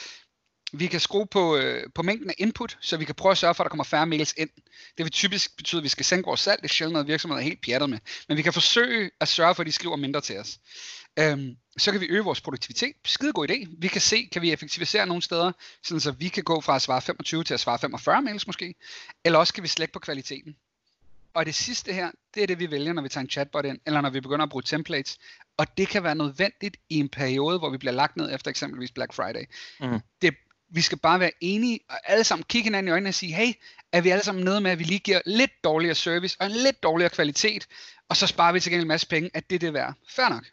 Vi 0.72 0.86
kan 0.86 1.00
skrue 1.00 1.26
på, 1.26 1.56
øh, 1.56 1.86
på 1.94 2.02
mængden 2.02 2.30
af 2.30 2.34
input, 2.38 2.78
så 2.80 2.96
vi 2.96 3.04
kan 3.04 3.14
prøve 3.14 3.30
at 3.30 3.38
sørge 3.38 3.54
for, 3.54 3.62
at 3.62 3.64
der 3.64 3.68
kommer 3.68 3.84
færre 3.84 4.06
mails 4.06 4.34
ind. 4.36 4.50
Det 4.98 5.04
vil 5.04 5.12
typisk 5.12 5.56
betyde, 5.56 5.78
at 5.78 5.84
vi 5.84 5.88
skal 5.88 6.04
sænke 6.04 6.26
vores 6.26 6.40
salg. 6.40 6.62
Det 6.62 6.68
er 6.68 6.72
sjældent 6.72 6.92
noget, 6.92 7.08
virksomheder 7.08 7.40
er 7.40 7.44
helt 7.44 7.62
pjattet 7.62 7.90
med. 7.90 7.98
Men 8.28 8.36
vi 8.36 8.42
kan 8.42 8.52
forsøge 8.52 9.10
at 9.20 9.28
sørge 9.28 9.54
for, 9.54 9.62
at 9.62 9.66
de 9.66 9.72
skriver 9.72 9.96
mindre 9.96 10.20
til 10.20 10.38
os. 10.38 10.58
Øhm, 11.18 11.56
så 11.78 11.92
kan 11.92 12.00
vi 12.00 12.06
øge 12.06 12.24
vores 12.24 12.40
produktivitet. 12.40 12.96
Skide 13.04 13.32
god 13.32 13.50
idé. 13.50 13.68
Vi 13.78 13.88
kan 13.88 14.00
se, 14.00 14.28
kan 14.32 14.42
vi 14.42 14.52
effektivisere 14.52 15.06
nogle 15.06 15.22
steder, 15.22 15.52
sådan 15.82 16.00
så 16.00 16.10
vi 16.10 16.28
kan 16.28 16.44
gå 16.44 16.60
fra 16.60 16.76
at 16.76 16.82
svare 16.82 17.02
25 17.02 17.44
til 17.44 17.54
at 17.54 17.60
svare 17.60 17.78
45 17.78 18.22
mails 18.22 18.46
måske. 18.46 18.74
Eller 19.24 19.38
også 19.38 19.54
kan 19.54 19.62
vi 19.62 19.68
slække 19.68 19.92
på 19.92 19.98
kvaliteten. 19.98 20.56
Og 21.34 21.46
det 21.46 21.54
sidste 21.54 21.92
her, 21.92 22.10
det 22.34 22.42
er 22.42 22.46
det, 22.46 22.58
vi 22.58 22.70
vælger, 22.70 22.92
når 22.92 23.02
vi 23.02 23.08
tager 23.08 23.22
en 23.22 23.30
chatbot 23.30 23.64
ind, 23.64 23.78
eller 23.86 24.00
når 24.00 24.10
vi 24.10 24.20
begynder 24.20 24.42
at 24.42 24.50
bruge 24.50 24.62
templates. 24.62 25.18
Og 25.56 25.78
det 25.78 25.88
kan 25.88 26.02
være 26.02 26.14
nødvendigt 26.14 26.76
i 26.88 26.98
en 26.98 27.08
periode, 27.08 27.58
hvor 27.58 27.70
vi 27.70 27.78
bliver 27.78 27.92
lagt 27.92 28.16
ned 28.16 28.34
efter 28.34 28.50
eksempelvis 28.50 28.90
Black 28.90 29.12
Friday. 29.12 29.44
Mhm. 29.80 30.00
Det, 30.22 30.34
vi 30.68 30.80
skal 30.80 30.98
bare 30.98 31.20
være 31.20 31.30
enige, 31.40 31.80
og 31.88 32.10
alle 32.10 32.24
sammen 32.24 32.44
kigge 32.48 32.64
hinanden 32.64 32.88
i 32.88 32.92
øjnene 32.92 33.10
og 33.10 33.14
sige, 33.14 33.34
hey, 33.34 33.52
er 33.92 34.00
vi 34.00 34.10
alle 34.10 34.24
sammen 34.24 34.44
nede 34.44 34.60
med, 34.60 34.70
at 34.70 34.78
vi 34.78 34.84
lige 34.84 34.98
giver 34.98 35.20
lidt 35.26 35.64
dårligere 35.64 35.94
service 35.94 36.36
og 36.40 36.46
en 36.46 36.52
lidt 36.52 36.82
dårligere 36.82 37.10
kvalitet, 37.10 37.66
og 38.08 38.16
så 38.16 38.26
sparer 38.26 38.52
vi 38.52 38.60
til 38.60 38.72
gengæld 38.72 38.84
en 38.84 38.88
masse 38.88 39.08
penge, 39.08 39.30
at 39.34 39.50
det 39.50 39.56
er 39.56 39.60
det 39.60 39.74
værd. 39.74 39.94
Fair 40.08 40.28
nok. 40.28 40.44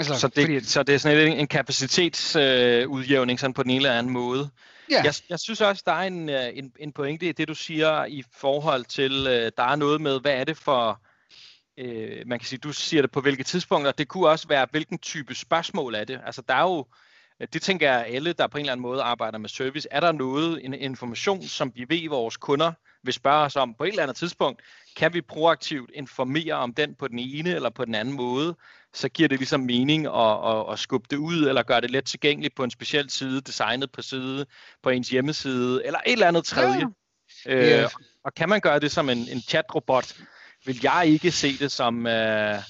Altså, 0.00 0.20
Så 0.20 0.28
det, 0.28 0.42
fordi, 0.42 0.60
så 0.64 0.82
det 0.82 0.94
er 0.94 0.98
sådan 0.98 1.32
en, 1.32 1.38
en 1.38 1.46
kapacitetsudjævning 1.46 3.36
øh, 3.36 3.38
sådan 3.38 3.54
på 3.54 3.62
den 3.62 3.70
ene 3.70 3.76
eller 3.76 3.98
anden 3.98 4.12
måde. 4.12 4.50
ja, 4.90 5.02
Jeg, 5.04 5.14
jeg 5.28 5.40
synes 5.40 5.60
også, 5.60 5.82
der 5.86 5.92
er 5.92 6.06
en, 6.06 6.28
øh, 6.28 6.50
en, 6.54 6.72
en 6.78 6.92
pointe 6.92 7.28
i 7.28 7.32
det, 7.32 7.48
du 7.48 7.54
siger 7.54 8.04
i 8.04 8.24
forhold 8.36 8.84
til, 8.84 9.12
øh, 9.12 9.52
der 9.56 9.62
er 9.62 9.76
noget 9.76 10.00
med, 10.00 10.20
hvad 10.20 10.32
er 10.32 10.44
det 10.44 10.56
for, 10.56 11.00
øh, 11.78 12.22
man 12.26 12.38
kan 12.38 12.46
sige, 12.46 12.58
du 12.58 12.72
siger 12.72 13.02
det 13.02 13.10
på 13.10 13.20
hvilke 13.20 13.44
tidspunkter, 13.44 13.92
det 13.92 14.08
kunne 14.08 14.28
også 14.28 14.48
være, 14.48 14.66
hvilken 14.70 14.98
type 14.98 15.34
spørgsmål 15.34 15.94
er 15.94 16.04
det. 16.04 16.20
Altså 16.26 16.42
der 16.48 16.54
er 16.54 16.62
jo, 16.62 16.86
øh, 17.40 17.48
det 17.52 17.62
tænker 17.62 17.92
jeg 17.92 18.06
alle, 18.06 18.32
der 18.32 18.46
på 18.46 18.58
en 18.58 18.62
eller 18.62 18.72
anden 18.72 18.82
måde 18.82 19.02
arbejder 19.02 19.38
med 19.38 19.48
service, 19.48 19.88
er 19.90 20.00
der 20.00 20.12
noget, 20.12 20.64
en 20.64 20.74
information, 20.74 21.42
som 21.42 21.72
vi 21.74 21.84
ved, 21.88 22.08
vores 22.08 22.36
kunder 22.36 22.72
vil 23.02 23.14
spørge 23.14 23.44
os 23.44 23.56
om 23.56 23.74
på 23.74 23.84
et 23.84 23.88
eller 23.88 24.02
andet 24.02 24.16
tidspunkt, 24.16 24.62
kan 24.96 25.14
vi 25.14 25.20
proaktivt 25.20 25.90
informere 25.94 26.54
om 26.54 26.74
den 26.74 26.94
på 26.94 27.08
den 27.08 27.18
ene 27.18 27.54
eller 27.54 27.70
på 27.70 27.84
den 27.84 27.94
anden 27.94 28.14
måde, 28.14 28.56
så 28.94 29.08
giver 29.08 29.28
det 29.28 29.38
ligesom 29.38 29.60
mening 29.60 30.06
at, 30.06 30.56
at, 30.56 30.72
at 30.72 30.78
skubbe 30.78 31.06
det 31.10 31.16
ud, 31.16 31.48
eller 31.48 31.62
gøre 31.62 31.80
det 31.80 31.90
let 31.90 32.04
tilgængeligt 32.04 32.54
på 32.54 32.64
en 32.64 32.70
speciel 32.70 33.10
side, 33.10 33.40
designet 33.40 33.92
på 33.92 34.02
side, 34.02 34.46
på 34.82 34.90
ens 34.90 35.08
hjemmeside, 35.08 35.86
eller 35.86 35.98
et 36.06 36.12
eller 36.12 36.28
andet 36.28 36.44
tredje. 36.44 36.86
Ja. 37.46 37.54
Øh, 37.54 37.66
Ja. 37.66 37.86
Og 38.24 38.34
kan 38.34 38.48
man 38.48 38.60
gøre 38.60 38.80
det 38.80 38.92
som 38.92 39.08
en, 39.08 39.18
en 39.18 39.40
chatrobot, 39.40 40.16
vil 40.66 40.80
jeg 40.82 41.04
ikke 41.06 41.30
se 41.30 41.58
det 41.58 41.72
som 41.72 42.06
øh, 42.06 42.12
nej, 42.12 42.62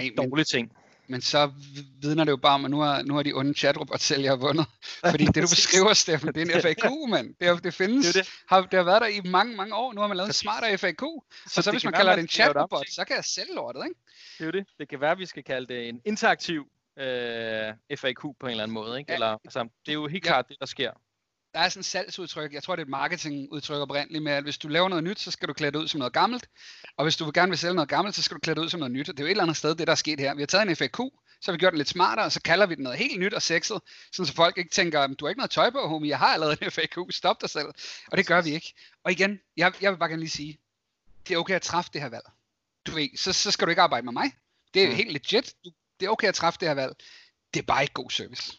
en 0.00 0.12
men, 0.16 0.30
dårlig 0.30 0.46
ting. 0.46 0.72
Men 1.10 1.20
så 1.20 1.52
vidner 2.02 2.24
det 2.24 2.30
jo 2.30 2.36
bare 2.36 2.54
om, 2.54 2.64
at 2.64 2.70
nu 2.70 2.80
har, 2.80 3.02
nu 3.02 3.14
har 3.14 3.22
de 3.22 3.32
onde 3.32 3.54
chatrobot-sælgere 3.54 4.38
vundet. 4.40 4.66
Fordi 5.10 5.24
det, 5.24 5.34
du 5.34 5.40
beskriver, 5.40 5.94
Steffen, 5.94 6.34
det 6.34 6.50
er 6.50 6.56
en 6.56 6.62
FAQ, 6.66 6.84
mand. 7.08 7.34
Det, 7.40 7.48
er, 7.48 7.56
det 7.56 7.74
findes. 7.74 8.06
Det 8.06 8.16
er 8.16 8.22
det. 8.22 8.32
Har, 8.48 8.60
det 8.60 8.74
har 8.74 8.84
været 8.84 9.02
der 9.02 9.08
i 9.08 9.20
mange, 9.20 9.56
mange 9.56 9.74
år. 9.74 9.92
Nu 9.92 10.00
har 10.00 10.08
man 10.08 10.16
lavet 10.16 10.28
en 10.28 10.32
smartere 10.32 10.78
FAQ. 10.78 11.00
Så, 11.00 11.22
så 11.46 11.62
det 11.62 11.72
hvis 11.72 11.84
man 11.84 11.92
være, 11.92 11.98
kalder 11.98 12.12
man 12.12 12.18
det 12.18 12.22
en 12.22 12.28
chatrobot, 12.28 12.86
så 12.90 13.04
kan 13.04 13.16
jeg 13.16 13.24
sælge 13.24 13.54
lortet, 13.54 13.84
ikke? 13.84 14.00
Det 14.38 14.40
er 14.40 14.46
jo 14.46 14.50
det. 14.50 14.64
Det 14.78 14.88
kan 14.88 15.00
være, 15.00 15.10
at 15.10 15.18
vi 15.18 15.26
skal 15.26 15.44
kalde 15.44 15.74
det 15.74 15.88
en 15.88 16.00
interaktiv 16.04 16.66
øh, 16.98 17.74
FAQ 17.96 18.22
på 18.40 18.46
en 18.46 18.50
eller 18.50 18.62
anden 18.62 18.74
måde. 18.74 18.98
Ikke? 18.98 19.10
Ja. 19.12 19.14
Eller, 19.14 19.26
altså, 19.44 19.68
det 19.86 19.92
er 19.92 19.94
jo 19.94 20.06
helt 20.06 20.24
Ja. 20.24 20.30
klart 20.30 20.48
det, 20.48 20.56
der 20.60 20.66
sker. 20.66 20.90
Der 21.54 21.60
er 21.60 21.68
sådan 21.68 21.80
et 21.80 21.86
salgsudtryk, 21.86 22.52
jeg 22.52 22.62
tror 22.62 22.76
det 22.76 22.82
er 22.82 22.84
et 22.86 22.90
marketingudtryk 22.90 23.76
oprindeligt 23.76 24.24
med, 24.24 24.32
at 24.32 24.42
hvis 24.42 24.58
du 24.58 24.68
laver 24.68 24.88
noget 24.88 25.04
nyt, 25.04 25.20
så 25.20 25.30
skal 25.30 25.48
du 25.48 25.52
klæde 25.52 25.72
det 25.72 25.78
ud 25.78 25.88
som 25.88 25.98
noget 25.98 26.12
gammelt. 26.12 26.48
Og 26.96 27.04
hvis 27.04 27.16
du 27.16 27.24
vil 27.24 27.34
gerne 27.34 27.50
vil 27.50 27.58
sælge 27.58 27.74
noget 27.74 27.88
gammelt, 27.88 28.16
så 28.16 28.22
skal 28.22 28.34
du 28.34 28.40
klæde 28.40 28.56
det 28.56 28.62
ud 28.62 28.68
som 28.68 28.80
noget 28.80 28.92
nyt. 28.92 29.08
Og 29.08 29.16
det 29.16 29.20
er 29.20 29.24
jo 29.24 29.26
et 29.26 29.30
eller 29.30 29.42
andet 29.42 29.56
sted, 29.56 29.74
det 29.74 29.86
der 29.86 29.92
er 29.92 29.96
sket 29.96 30.20
her. 30.20 30.34
Vi 30.34 30.42
har 30.42 30.46
taget 30.46 30.68
en 30.68 30.76
FAQ, 30.76 30.96
så 31.40 31.50
har 31.50 31.52
vi 31.52 31.58
gjort 31.58 31.72
den 31.72 31.78
lidt 31.78 31.88
smartere, 31.88 32.24
og 32.24 32.32
så 32.32 32.42
kalder 32.42 32.66
vi 32.66 32.74
den 32.74 32.82
noget 32.82 32.98
helt 32.98 33.20
nyt 33.20 33.34
og 33.34 33.42
sexet, 33.42 33.80
sådan 34.12 34.26
så 34.26 34.34
folk 34.34 34.58
ikke 34.58 34.70
tænker, 34.70 35.06
du 35.06 35.24
har 35.24 35.28
ikke 35.28 35.38
noget 35.38 35.50
tøj 35.50 35.70
på, 35.70 35.88
homie, 35.88 36.10
jeg 36.10 36.18
har 36.18 36.26
allerede 36.34 36.56
en 36.62 36.70
FAQ, 36.70 36.96
stop 37.10 37.40
dig 37.40 37.50
selv. 37.50 37.66
Og 38.06 38.18
det 38.18 38.26
gør 38.26 38.40
vi 38.40 38.50
ikke. 38.50 38.74
Og 39.04 39.12
igen, 39.12 39.40
jeg, 39.56 39.72
jeg 39.80 39.92
vil 39.92 39.98
bare 39.98 40.08
gerne 40.08 40.22
lige 40.22 40.30
sige, 40.30 40.58
det 41.28 41.34
er 41.34 41.38
okay 41.38 41.54
at 41.54 41.62
træffe 41.62 41.90
det 41.92 42.00
her 42.00 42.08
valg. 42.08 42.24
Du 42.86 42.92
ved, 42.92 43.16
så, 43.16 43.32
så 43.32 43.50
skal 43.50 43.66
du 43.66 43.70
ikke 43.70 43.82
arbejde 43.82 44.04
med 44.04 44.12
mig. 44.12 44.32
Det 44.74 44.84
er 44.84 44.88
mm. 44.88 44.94
helt 44.94 45.12
legit. 45.12 45.54
Du, 45.64 45.70
det 46.00 46.06
er 46.06 46.10
okay 46.10 46.28
at 46.28 46.34
træffe 46.34 46.60
det 46.60 46.68
her 46.68 46.74
valg. 46.74 46.92
Det 47.54 47.60
er 47.60 47.64
bare 47.64 47.82
ikke 47.82 47.94
god 47.94 48.10
service. 48.10 48.52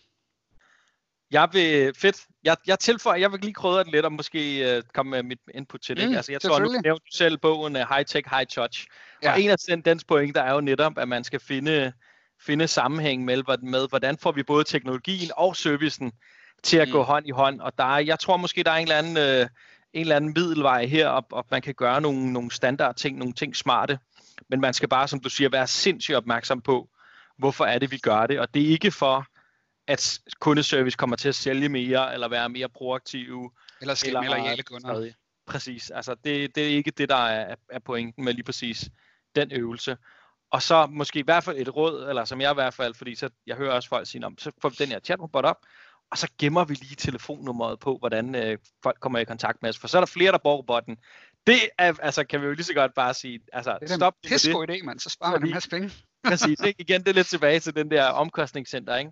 Jeg 1.31 1.49
vil, 1.53 1.93
fedt, 1.95 2.27
jeg, 2.43 2.57
jeg 2.67 2.79
tilføjer, 2.79 3.19
jeg 3.19 3.31
vil 3.31 3.39
lige 3.39 3.53
krydre 3.53 3.83
det 3.83 3.91
lidt 3.91 4.05
og 4.05 4.11
måske 4.13 4.73
uh, 4.77 4.83
komme 4.93 5.09
med 5.09 5.23
mit 5.23 5.39
input 5.53 5.81
til 5.81 5.97
det. 5.97 6.09
Mm, 6.09 6.15
altså, 6.15 6.31
jeg 6.31 6.41
tror, 6.41 6.59
nu 6.59 6.69
nævnte 6.69 6.89
du 6.89 7.17
selv 7.17 7.37
bogen 7.37 7.75
uh, 7.75 7.81
High 7.89 8.05
Tech, 8.05 8.29
High 8.29 8.45
Touch. 8.47 8.85
Ja. 9.23 9.31
Og 9.31 9.41
en 9.41 9.49
af 9.49 9.57
den, 9.57 9.81
dens 9.81 10.03
pointer 10.03 10.41
er 10.41 10.53
jo 10.53 10.61
netop, 10.61 10.97
at 10.97 11.07
man 11.07 11.23
skal 11.23 11.39
finde, 11.39 11.93
finde 12.45 12.67
sammenhæng 12.67 13.25
med, 13.25 13.43
med, 13.63 13.89
hvordan 13.89 14.17
får 14.17 14.31
vi 14.31 14.43
både 14.43 14.63
teknologien 14.63 15.31
og 15.37 15.55
servicen 15.55 16.11
til 16.63 16.77
at 16.77 16.87
mm. 16.87 16.91
gå 16.91 17.03
hånd 17.03 17.27
i 17.27 17.31
hånd. 17.31 17.61
Og 17.61 17.71
der 17.77 17.95
er, 17.95 17.99
jeg 17.99 18.19
tror 18.19 18.37
måske, 18.37 18.63
der 18.63 18.71
er 18.71 18.75
en 18.75 18.81
eller 18.81 18.97
anden, 18.97 19.41
uh, 19.41 19.47
en 19.93 20.01
eller 20.01 20.15
anden 20.15 20.33
middelvej 20.35 20.85
her, 20.85 21.07
og, 21.07 21.25
og 21.31 21.45
man 21.51 21.61
kan 21.61 21.73
gøre 21.73 22.01
nogle, 22.01 22.33
nogle 22.33 22.51
standard 22.51 22.95
ting, 22.95 23.17
nogle 23.17 23.33
ting 23.33 23.55
smarte. 23.55 23.99
Men 24.49 24.61
man 24.61 24.73
skal 24.73 24.89
bare, 24.89 25.07
som 25.07 25.19
du 25.19 25.29
siger, 25.29 25.49
være 25.49 25.67
sindssygt 25.67 26.17
opmærksom 26.17 26.61
på, 26.61 26.89
hvorfor 27.37 27.65
er 27.65 27.79
det, 27.79 27.91
vi 27.91 27.97
gør 27.97 28.27
det. 28.27 28.39
Og 28.39 28.53
det 28.53 28.61
er 28.63 28.67
ikke 28.67 28.91
for, 28.91 29.27
at 29.87 30.19
kundeservice 30.39 30.97
kommer 30.97 31.15
til 31.15 31.29
at 31.29 31.35
sælge 31.35 31.69
mere, 31.69 32.13
eller 32.13 32.27
være 32.27 32.49
mere 32.49 32.69
proaktive. 32.69 33.51
Eller 33.81 33.95
skabe 33.95 34.19
mere 34.19 34.39
lojale 34.39 34.63
kunder. 34.63 35.11
Præcis. 35.47 35.89
Altså, 35.89 36.15
det, 36.15 36.55
det 36.55 36.63
er 36.63 36.67
ikke 36.67 36.91
det, 36.91 37.09
der 37.09 37.15
er, 37.15 37.55
er 37.69 37.79
pointen 37.79 38.25
med 38.25 38.33
lige 38.33 38.43
præcis 38.43 38.89
den 39.35 39.51
øvelse. 39.51 39.97
Og 40.51 40.61
så 40.61 40.85
måske 40.85 41.19
i 41.19 41.23
hvert 41.23 41.43
fald 41.43 41.57
et 41.57 41.75
råd, 41.75 42.09
eller 42.09 42.25
som 42.25 42.41
jeg 42.41 42.51
i 42.51 42.53
hvert 42.53 42.73
fald, 42.73 42.93
fordi 42.93 43.15
så, 43.15 43.29
jeg 43.47 43.55
hører 43.55 43.73
også 43.73 43.89
folk 43.89 44.07
sige, 44.07 44.25
om, 44.25 44.37
så 44.37 44.51
får 44.61 44.69
vi 44.69 44.75
den 44.79 44.87
her 44.87 44.99
chatrobot 44.99 45.45
op, 45.45 45.57
og 46.11 46.17
så 46.17 46.27
gemmer 46.39 46.65
vi 46.65 46.73
lige 46.73 46.95
telefonnummeret 46.95 47.79
på, 47.79 47.97
hvordan 47.97 48.35
øh, 48.35 48.57
folk 48.83 48.99
kommer 48.99 49.19
i 49.19 49.23
kontakt 49.23 49.61
med 49.61 49.69
os. 49.69 49.77
For 49.77 49.87
så 49.87 49.97
er 49.97 50.01
der 50.01 50.05
flere, 50.05 50.31
der 50.31 50.37
bruger 50.37 50.57
robotten. 50.57 50.97
Det 51.47 51.59
er, 51.77 51.93
altså, 52.01 52.23
kan 52.23 52.41
vi 52.41 52.45
jo 52.45 52.51
lige 52.51 52.63
så 52.63 52.73
godt 52.73 52.93
bare 52.93 53.13
sige, 53.13 53.39
altså, 53.53 53.77
det 53.81 53.91
er 53.91 53.95
stop 53.95 54.13
det. 54.23 54.31
Det 54.31 54.45
er 54.45 54.61
en 54.61 54.69
idé, 54.69 54.85
mand. 54.85 54.99
Så 54.99 55.09
sparer 55.09 55.31
man 55.31 55.43
en 55.43 55.53
masse 55.53 55.69
penge. 55.69 55.91
præcis. 56.23 56.59
Det, 56.59 56.75
igen, 56.79 57.01
det 57.01 57.09
er 57.09 57.13
lidt 57.13 57.27
tilbage 57.27 57.59
til 57.59 57.75
den 57.75 57.91
der 57.91 58.05
omkostningscenter, 58.05 58.95
ikke? 58.95 59.11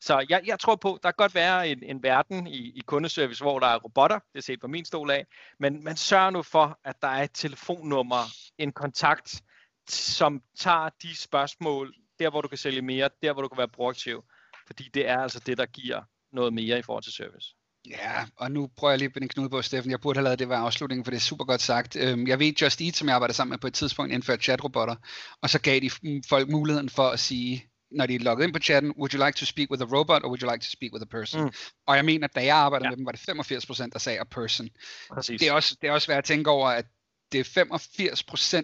Så 0.00 0.26
jeg, 0.28 0.42
jeg 0.46 0.60
tror 0.60 0.76
på, 0.76 0.98
der 1.02 1.10
kan 1.10 1.14
godt 1.16 1.34
være 1.34 1.68
en, 1.68 1.82
en 1.82 2.02
verden 2.02 2.46
i, 2.46 2.72
i 2.74 2.80
kundeservice, 2.86 3.44
hvor 3.44 3.58
der 3.58 3.66
er 3.66 3.78
robotter, 3.78 4.18
det 4.32 4.38
er 4.38 4.42
set 4.42 4.60
på 4.60 4.66
min 4.66 4.84
stol 4.84 5.10
af, 5.10 5.26
men 5.60 5.84
man 5.84 5.96
sørger 5.96 6.30
nu 6.30 6.42
for, 6.42 6.78
at 6.84 7.02
der 7.02 7.08
er 7.08 7.22
et 7.22 7.30
telefonnummer, 7.34 8.24
en 8.58 8.72
kontakt, 8.72 9.42
som 9.88 10.42
tager 10.58 10.88
de 11.02 11.16
spørgsmål, 11.16 11.94
der 12.18 12.30
hvor 12.30 12.40
du 12.40 12.48
kan 12.48 12.58
sælge 12.58 12.82
mere, 12.82 13.10
der 13.22 13.32
hvor 13.32 13.42
du 13.42 13.48
kan 13.48 13.58
være 13.58 13.68
proaktiv, 13.68 14.24
fordi 14.66 14.90
det 14.94 15.08
er 15.08 15.18
altså 15.18 15.40
det, 15.46 15.58
der 15.58 15.66
giver 15.66 16.02
noget 16.32 16.52
mere 16.52 16.78
i 16.78 16.82
forhold 16.82 17.02
til 17.02 17.12
service. 17.12 17.54
Ja, 17.86 18.26
og 18.36 18.52
nu 18.52 18.70
prøver 18.76 18.92
jeg 18.92 18.98
lige 18.98 19.12
at 19.16 19.22
en 19.22 19.28
knude 19.28 19.50
på, 19.50 19.62
Steffen. 19.62 19.90
Jeg 19.90 20.00
burde 20.00 20.18
have 20.18 20.24
lavet 20.24 20.38
det 20.38 20.48
være 20.48 20.58
afslutningen, 20.58 21.04
for 21.04 21.10
det 21.10 21.16
er 21.16 21.20
super 21.20 21.44
godt 21.44 21.60
sagt. 21.60 21.96
Øhm, 21.96 22.26
jeg 22.26 22.38
ved, 22.38 22.52
Just 22.52 22.80
Eat, 22.80 22.96
som 22.96 23.08
jeg 23.08 23.14
arbejder 23.14 23.34
sammen 23.34 23.50
med 23.50 23.58
på 23.58 23.66
et 23.66 23.74
tidspunkt, 23.74 24.12
indførte 24.12 24.42
chatrobotter, 24.42 24.96
og 25.42 25.50
så 25.50 25.60
gav 25.60 25.80
de 25.80 25.90
folk 26.28 26.48
muligheden 26.50 26.88
for 26.88 27.08
at 27.08 27.20
sige, 27.20 27.67
når 27.90 28.06
de 28.06 28.14
er 28.14 28.18
logget 28.18 28.44
ind 28.44 28.52
på 28.52 28.58
chatten, 28.58 28.92
would 28.98 29.14
you 29.14 29.24
like 29.26 29.38
to 29.38 29.46
speak 29.46 29.70
with 29.70 29.82
a 29.82 29.86
robot, 29.96 30.22
or 30.24 30.28
would 30.28 30.42
you 30.42 30.50
like 30.50 30.64
to 30.64 30.70
speak 30.70 30.92
with 30.92 31.02
a 31.02 31.10
person? 31.18 31.44
Mm. 31.44 31.52
Og 31.86 31.96
jeg 31.96 32.04
mener, 32.04 32.26
at 32.26 32.34
da 32.34 32.44
jeg 32.44 32.56
arbejdede 32.56 32.86
ja. 32.86 32.90
med 32.90 32.96
dem, 32.96 33.06
var 33.06 33.12
det 33.12 33.84
85% 33.86 33.88
der 33.92 33.98
sagde 33.98 34.20
a 34.20 34.24
person. 34.24 34.68
Præcis. 35.10 35.40
Det 35.40 35.48
er, 35.48 35.52
også, 35.52 35.76
det 35.80 35.88
er 35.88 35.92
også 35.92 36.06
værd 36.06 36.18
at 36.18 36.24
tænke 36.24 36.50
over, 36.50 36.68
at 36.68 36.86
det 37.32 37.40
er 37.40 37.64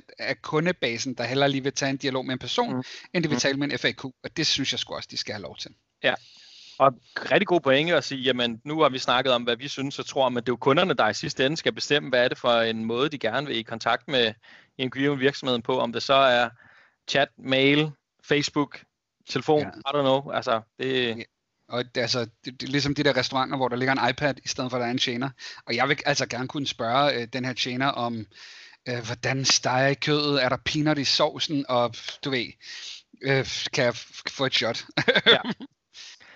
85% 0.01 0.15
af 0.19 0.43
kundebasen, 0.43 1.15
der 1.15 1.25
heller 1.25 1.47
lige 1.47 1.63
vil 1.63 1.73
tage 1.73 1.91
en 1.91 1.97
dialog 1.97 2.27
med 2.27 2.33
en 2.33 2.39
person, 2.39 2.75
mm. 2.75 2.83
end 3.15 3.25
de 3.25 3.29
vil 3.29 3.37
mm. 3.37 3.41
tale 3.41 3.59
med 3.59 3.73
en 3.73 3.79
FAQ. 3.79 4.05
Og 4.05 4.37
det 4.37 4.47
synes 4.47 4.73
jeg 4.73 4.79
sgu 4.79 4.95
også, 4.95 5.09
de 5.11 5.17
skal 5.17 5.35
have 5.35 5.43
lov 5.43 5.57
til. 5.57 5.71
Ja, 6.03 6.15
og 6.79 6.93
rigtig 7.17 7.47
god 7.47 7.61
pointe 7.61 7.97
at 7.97 8.05
sige, 8.05 8.21
jamen 8.21 8.61
nu 8.65 8.81
har 8.81 8.89
vi 8.89 8.99
snakket 8.99 9.33
om, 9.33 9.43
hvad 9.43 9.57
vi 9.57 9.69
synes 9.69 9.99
og 9.99 10.07
tror, 10.07 10.29
men 10.29 10.37
det 10.37 10.49
er 10.49 10.53
jo 10.53 10.57
kunderne, 10.57 10.95
der 10.95 11.09
i 11.09 11.15
sidste 11.15 11.47
ende 11.47 11.57
skal 11.57 11.73
bestemme, 11.73 12.09
hvad 12.09 12.25
er 12.25 12.29
det 12.29 12.39
for 12.39 12.61
en 12.61 12.85
måde, 12.85 13.09
de 13.09 13.19
gerne 13.19 13.47
vil 13.47 13.57
i 13.57 13.63
kontakt 13.63 14.09
med 14.09 14.35
en 14.79 15.21
virksomheden 15.21 15.63
på, 15.63 15.79
om 15.79 15.93
det 15.93 16.03
så 16.03 16.15
er 16.15 16.49
chat, 17.09 17.29
mail, 17.39 17.91
Facebook, 18.25 18.81
telefon, 19.29 19.61
ja. 19.61 19.69
I 19.69 19.97
don't 19.97 20.01
know, 20.01 20.31
altså 20.31 20.61
det... 20.79 21.19
Ja. 21.19 21.23
Og 21.69 21.85
det, 21.95 22.01
altså, 22.01 22.21
det, 22.45 22.61
det 22.61 22.63
er 22.63 22.71
ligesom 22.71 22.95
de 22.95 23.03
der 23.03 23.17
restauranter, 23.17 23.57
hvor 23.57 23.69
der 23.69 23.77
ligger 23.77 23.93
en 23.93 24.11
iPad, 24.11 24.35
i 24.45 24.49
stedet 24.49 24.71
for 24.71 24.77
at 24.77 24.81
der 24.81 24.87
er 24.87 24.91
en 24.91 24.99
tjener. 24.99 25.31
Og 25.67 25.77
jeg 25.77 25.89
vil 25.89 25.99
altså 26.07 26.27
gerne 26.27 26.49
kunne 26.49 26.67
spørge 26.67 27.15
øh, 27.15 27.29
den 27.33 27.45
her 27.45 27.53
tjener 27.53 27.87
om, 27.87 28.27
øh, 28.89 29.05
hvordan 29.05 29.45
steger 29.45 29.89
I 29.89 29.95
kødet, 29.95 30.45
er 30.45 30.49
der 30.49 30.57
peanut 30.65 30.99
i 30.99 31.05
sovsen, 31.05 31.65
og 31.69 31.95
du 32.25 32.31
ved, 32.31 32.47
øh, 33.23 33.47
kan 33.73 33.85
jeg 33.85 33.95
få 34.29 34.47
et 34.47 34.55
shot? 34.55 34.85
ja. 35.27 35.41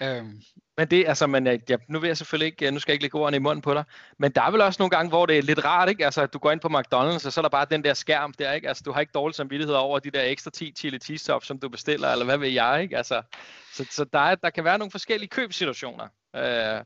Øhm. 0.01 0.43
Men 0.79 0.89
det, 0.89 1.05
altså, 1.09 1.27
men 1.27 1.47
øh, 1.47 1.53
jeg, 1.53 1.71
jeg, 1.71 1.79
nu 1.89 1.99
vil 1.99 2.09
jeg 2.09 2.17
selvfølgelig 2.17 2.47
ikke, 2.47 2.67
øh, 2.67 2.73
nu 2.73 2.79
skal 2.79 2.93
jeg 2.93 2.95
ikke 2.95 3.05
lægge 3.05 3.19
ordene 3.19 3.37
i 3.37 3.41
munden 3.41 3.63
på 3.63 3.75
dig, 3.75 3.85
men 4.19 4.33
der 4.33 4.43
er 4.43 4.51
vel 4.51 4.61
også 4.61 4.83
nogle 4.83 4.91
gange, 4.91 5.09
hvor 5.09 5.27
det 5.27 5.39
er 5.39 5.43
lidt 5.43 5.65
rart, 5.65 5.89
ikke? 5.89 6.05
Altså, 6.05 6.27
du 6.27 6.39
går 6.39 6.51
ind 6.51 6.61
på 6.61 6.69
McDonald's, 6.69 7.27
og 7.27 7.33
så 7.33 7.41
er 7.41 7.43
der 7.43 7.49
bare 7.49 7.67
den 7.71 7.85
der 7.85 7.95
skærm 7.95 8.33
der, 8.33 8.53
ikke? 8.53 8.69
Altså, 8.69 8.83
du 8.87 8.93
har 8.93 9.01
ikke 9.01 9.13
dårlig 9.15 9.35
samvittighed 9.35 9.75
over 9.75 9.99
de 9.99 10.11
der 10.11 10.23
ekstra 10.23 10.51
10 10.51 10.73
chili 10.79 10.99
cheese 10.99 11.27
tops, 11.27 11.47
som 11.47 11.59
du 11.59 11.69
bestiller, 11.69 12.09
eller 12.09 12.25
hvad 12.25 12.39
ved 12.39 12.49
jeg, 12.49 12.83
ikke? 12.83 12.97
Altså, 12.97 13.23
så, 13.73 13.87
så 13.91 14.05
der, 14.05 14.19
er, 14.19 14.35
der 14.35 14.51
kan 14.51 14.65
være 14.65 14.79
nogle 14.79 14.91
forskellige 14.91 15.29
købsituationer. 15.29 16.09
Øh, 16.37 16.85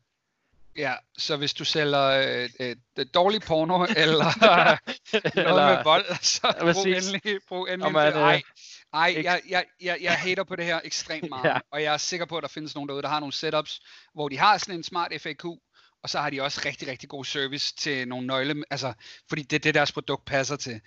Ja, 0.77 0.95
så 1.19 1.37
hvis 1.37 1.55
du 1.55 1.65
sælger 1.65 2.03
øh, 2.03 2.77
øh, 2.99 3.07
dårlig 3.15 3.43
porno, 3.43 3.85
eller 4.03 4.41
noget 4.41 4.79
eller, 5.37 5.77
med 5.77 5.85
vold, 5.85 6.05
så 6.23 6.55
brug 6.61 6.87
endelig, 6.87 7.41
brug 7.49 7.69
endelig. 7.69 7.93
Man, 7.93 8.13
ej, 8.13 8.43
ej 8.93 9.15
jeg, 9.25 9.41
jeg, 9.49 9.65
jeg, 9.81 9.99
jeg 10.01 10.15
hater 10.15 10.45
på 10.45 10.57
det 10.57 10.65
her 10.65 10.81
ekstremt 10.85 11.29
meget, 11.29 11.49
ja. 11.49 11.59
og 11.71 11.83
jeg 11.83 11.95
er 11.95 11.99
sikker 11.99 12.27
på, 12.27 12.37
at 12.37 12.43
der 12.43 12.49
findes 12.49 12.75
nogen 12.75 12.89
derude, 12.89 13.03
der 13.03 13.09
har 13.09 13.21
nogle 13.21 13.33
setups, 13.33 13.81
hvor 14.15 14.29
de 14.29 14.39
har 14.39 14.59
sådan 14.59 14.75
en 14.75 14.83
smart 14.83 15.13
FAQ, 15.21 15.45
og 16.03 16.11
så 16.11 16.19
har 16.21 16.31
de 16.31 16.43
også 16.43 16.61
rigtig, 16.65 16.89
rigtig 16.89 17.09
god 17.09 17.25
service 17.25 17.75
til 17.77 18.09
nogle 18.09 18.27
nøgle, 18.27 18.65
altså, 18.71 18.93
fordi 19.29 19.43
det 19.43 19.57
er 19.57 19.61
det, 19.61 19.75
deres 19.75 19.93
produkt 19.93 20.25
passer 20.25 20.57
til. 20.57 20.81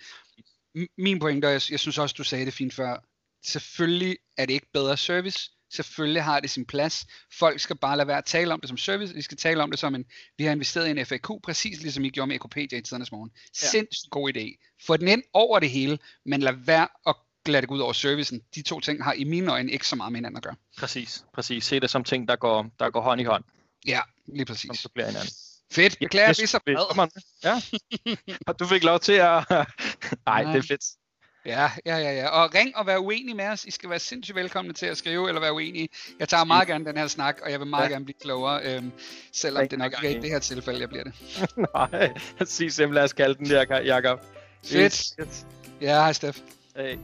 Min 0.98 1.18
pointe, 1.18 1.46
og 1.46 1.52
jeg, 1.52 1.62
jeg 1.70 1.80
synes 1.80 1.98
også, 1.98 2.14
du 2.18 2.24
sagde 2.24 2.46
det 2.46 2.54
fint 2.54 2.74
før, 2.74 2.96
selvfølgelig 3.44 4.18
er 4.36 4.46
det 4.46 4.54
ikke 4.54 4.72
bedre 4.72 4.96
service, 4.96 5.50
Selvfølgelig 5.70 6.22
har 6.22 6.40
det 6.40 6.50
sin 6.50 6.64
plads. 6.64 7.06
Folk 7.32 7.60
skal 7.60 7.76
bare 7.76 7.96
lade 7.96 8.08
være 8.08 8.18
at 8.18 8.24
tale 8.24 8.54
om 8.54 8.60
det 8.60 8.68
som 8.68 8.78
service. 8.78 9.14
Vi 9.14 9.22
skal 9.22 9.36
tale 9.36 9.62
om 9.62 9.70
det 9.70 9.80
som 9.80 9.94
en, 9.94 10.04
vi 10.38 10.44
har 10.44 10.52
investeret 10.52 10.86
i 10.86 10.90
en 10.90 11.06
FAQ, 11.06 11.30
præcis 11.42 11.82
ligesom 11.82 12.04
I 12.04 12.10
gjorde 12.10 12.26
med 12.26 12.36
Ekopedia 12.36 12.78
i 12.78 12.82
tidernes 12.82 13.12
morgen. 13.12 13.30
Ja. 13.62 13.68
Sindssygt 13.68 14.10
god 14.10 14.36
idé. 14.36 14.76
Få 14.86 14.96
den 14.96 15.08
ind 15.08 15.22
over 15.32 15.58
det 15.58 15.70
hele, 15.70 15.98
men 16.24 16.40
lad 16.40 16.52
være 16.52 16.88
at 17.06 17.14
lade 17.46 17.60
det 17.60 17.68
gå 17.68 17.74
ud 17.74 17.80
over 17.80 17.92
servicen. 17.92 18.42
De 18.54 18.62
to 18.62 18.80
ting 18.80 19.04
har 19.04 19.12
i 19.12 19.24
mine 19.24 19.52
øjne 19.52 19.72
ikke 19.72 19.88
så 19.88 19.96
meget 19.96 20.12
med 20.12 20.18
hinanden 20.18 20.36
at 20.36 20.42
gøre. 20.42 20.54
Præcis, 20.78 21.24
præcis. 21.34 21.64
Se 21.64 21.80
det 21.80 21.90
som 21.90 22.04
ting, 22.04 22.28
der 22.28 22.36
går, 22.36 22.70
der 22.78 22.90
går 22.90 23.00
hånd 23.00 23.20
i 23.20 23.24
hånd. 23.24 23.44
Ja, 23.86 24.00
lige 24.26 24.44
præcis. 24.44 24.68
Som 24.68 24.76
supplerer 24.76 25.08
hinanden. 25.08 25.30
Fedt, 25.72 25.98
beklager, 25.98 26.30
yes, 26.30 26.36
det 26.36 26.42
er 26.42 26.46
så 26.46 26.60
fedt. 26.64 26.78
Ja. 27.44 27.62
Og 28.46 28.58
du 28.58 28.66
fik 28.66 28.84
lov 28.84 29.00
til 29.00 29.12
at... 29.12 29.44
Nej, 30.26 30.42
det 30.42 30.56
er 30.56 30.62
fedt. 30.68 30.84
Ja, 31.46 31.70
ja, 31.86 31.96
ja, 31.96 32.12
ja. 32.12 32.28
Og 32.28 32.54
ring 32.54 32.76
og 32.76 32.86
vær 32.86 32.98
uenig 32.98 33.36
med 33.36 33.48
os. 33.48 33.64
I 33.64 33.70
skal 33.70 33.90
være 33.90 33.98
sindssygt 33.98 34.36
velkomne 34.36 34.72
til 34.72 34.86
at 34.86 34.96
skrive 34.96 35.28
eller 35.28 35.40
være 35.40 35.52
uenige. 35.52 35.88
Jeg 36.18 36.28
tager 36.28 36.44
meget 36.44 36.68
gerne 36.68 36.84
den 36.84 36.96
her 36.96 37.06
snak, 37.06 37.40
og 37.42 37.50
jeg 37.50 37.60
vil 37.60 37.68
meget 37.68 37.84
ja. 37.84 37.92
gerne 37.92 38.04
blive 38.04 38.16
klogere, 38.20 38.60
øhm, 38.64 38.92
selvom 39.32 39.60
Ring 39.60 39.70
det 39.70 39.78
nok 39.78 39.92
ikke 40.02 40.14
er 40.14 40.18
i 40.18 40.22
det 40.22 40.30
her 40.30 40.38
tilfælde, 40.38 40.80
jeg 40.80 40.88
bliver 40.88 41.04
det. 41.04 41.14
Nej, 41.74 42.12
sig 42.38 42.48
simpelthen, 42.48 42.94
lad 42.94 43.04
os 43.04 43.12
kalde 43.12 43.34
den 43.34 43.46
der, 43.46 43.80
Jacob. 43.80 44.20
Fedt. 44.64 45.46
Ja, 45.80 45.94
hej 45.94 46.12
Steff. 46.12 46.38
Hey. 46.76 46.96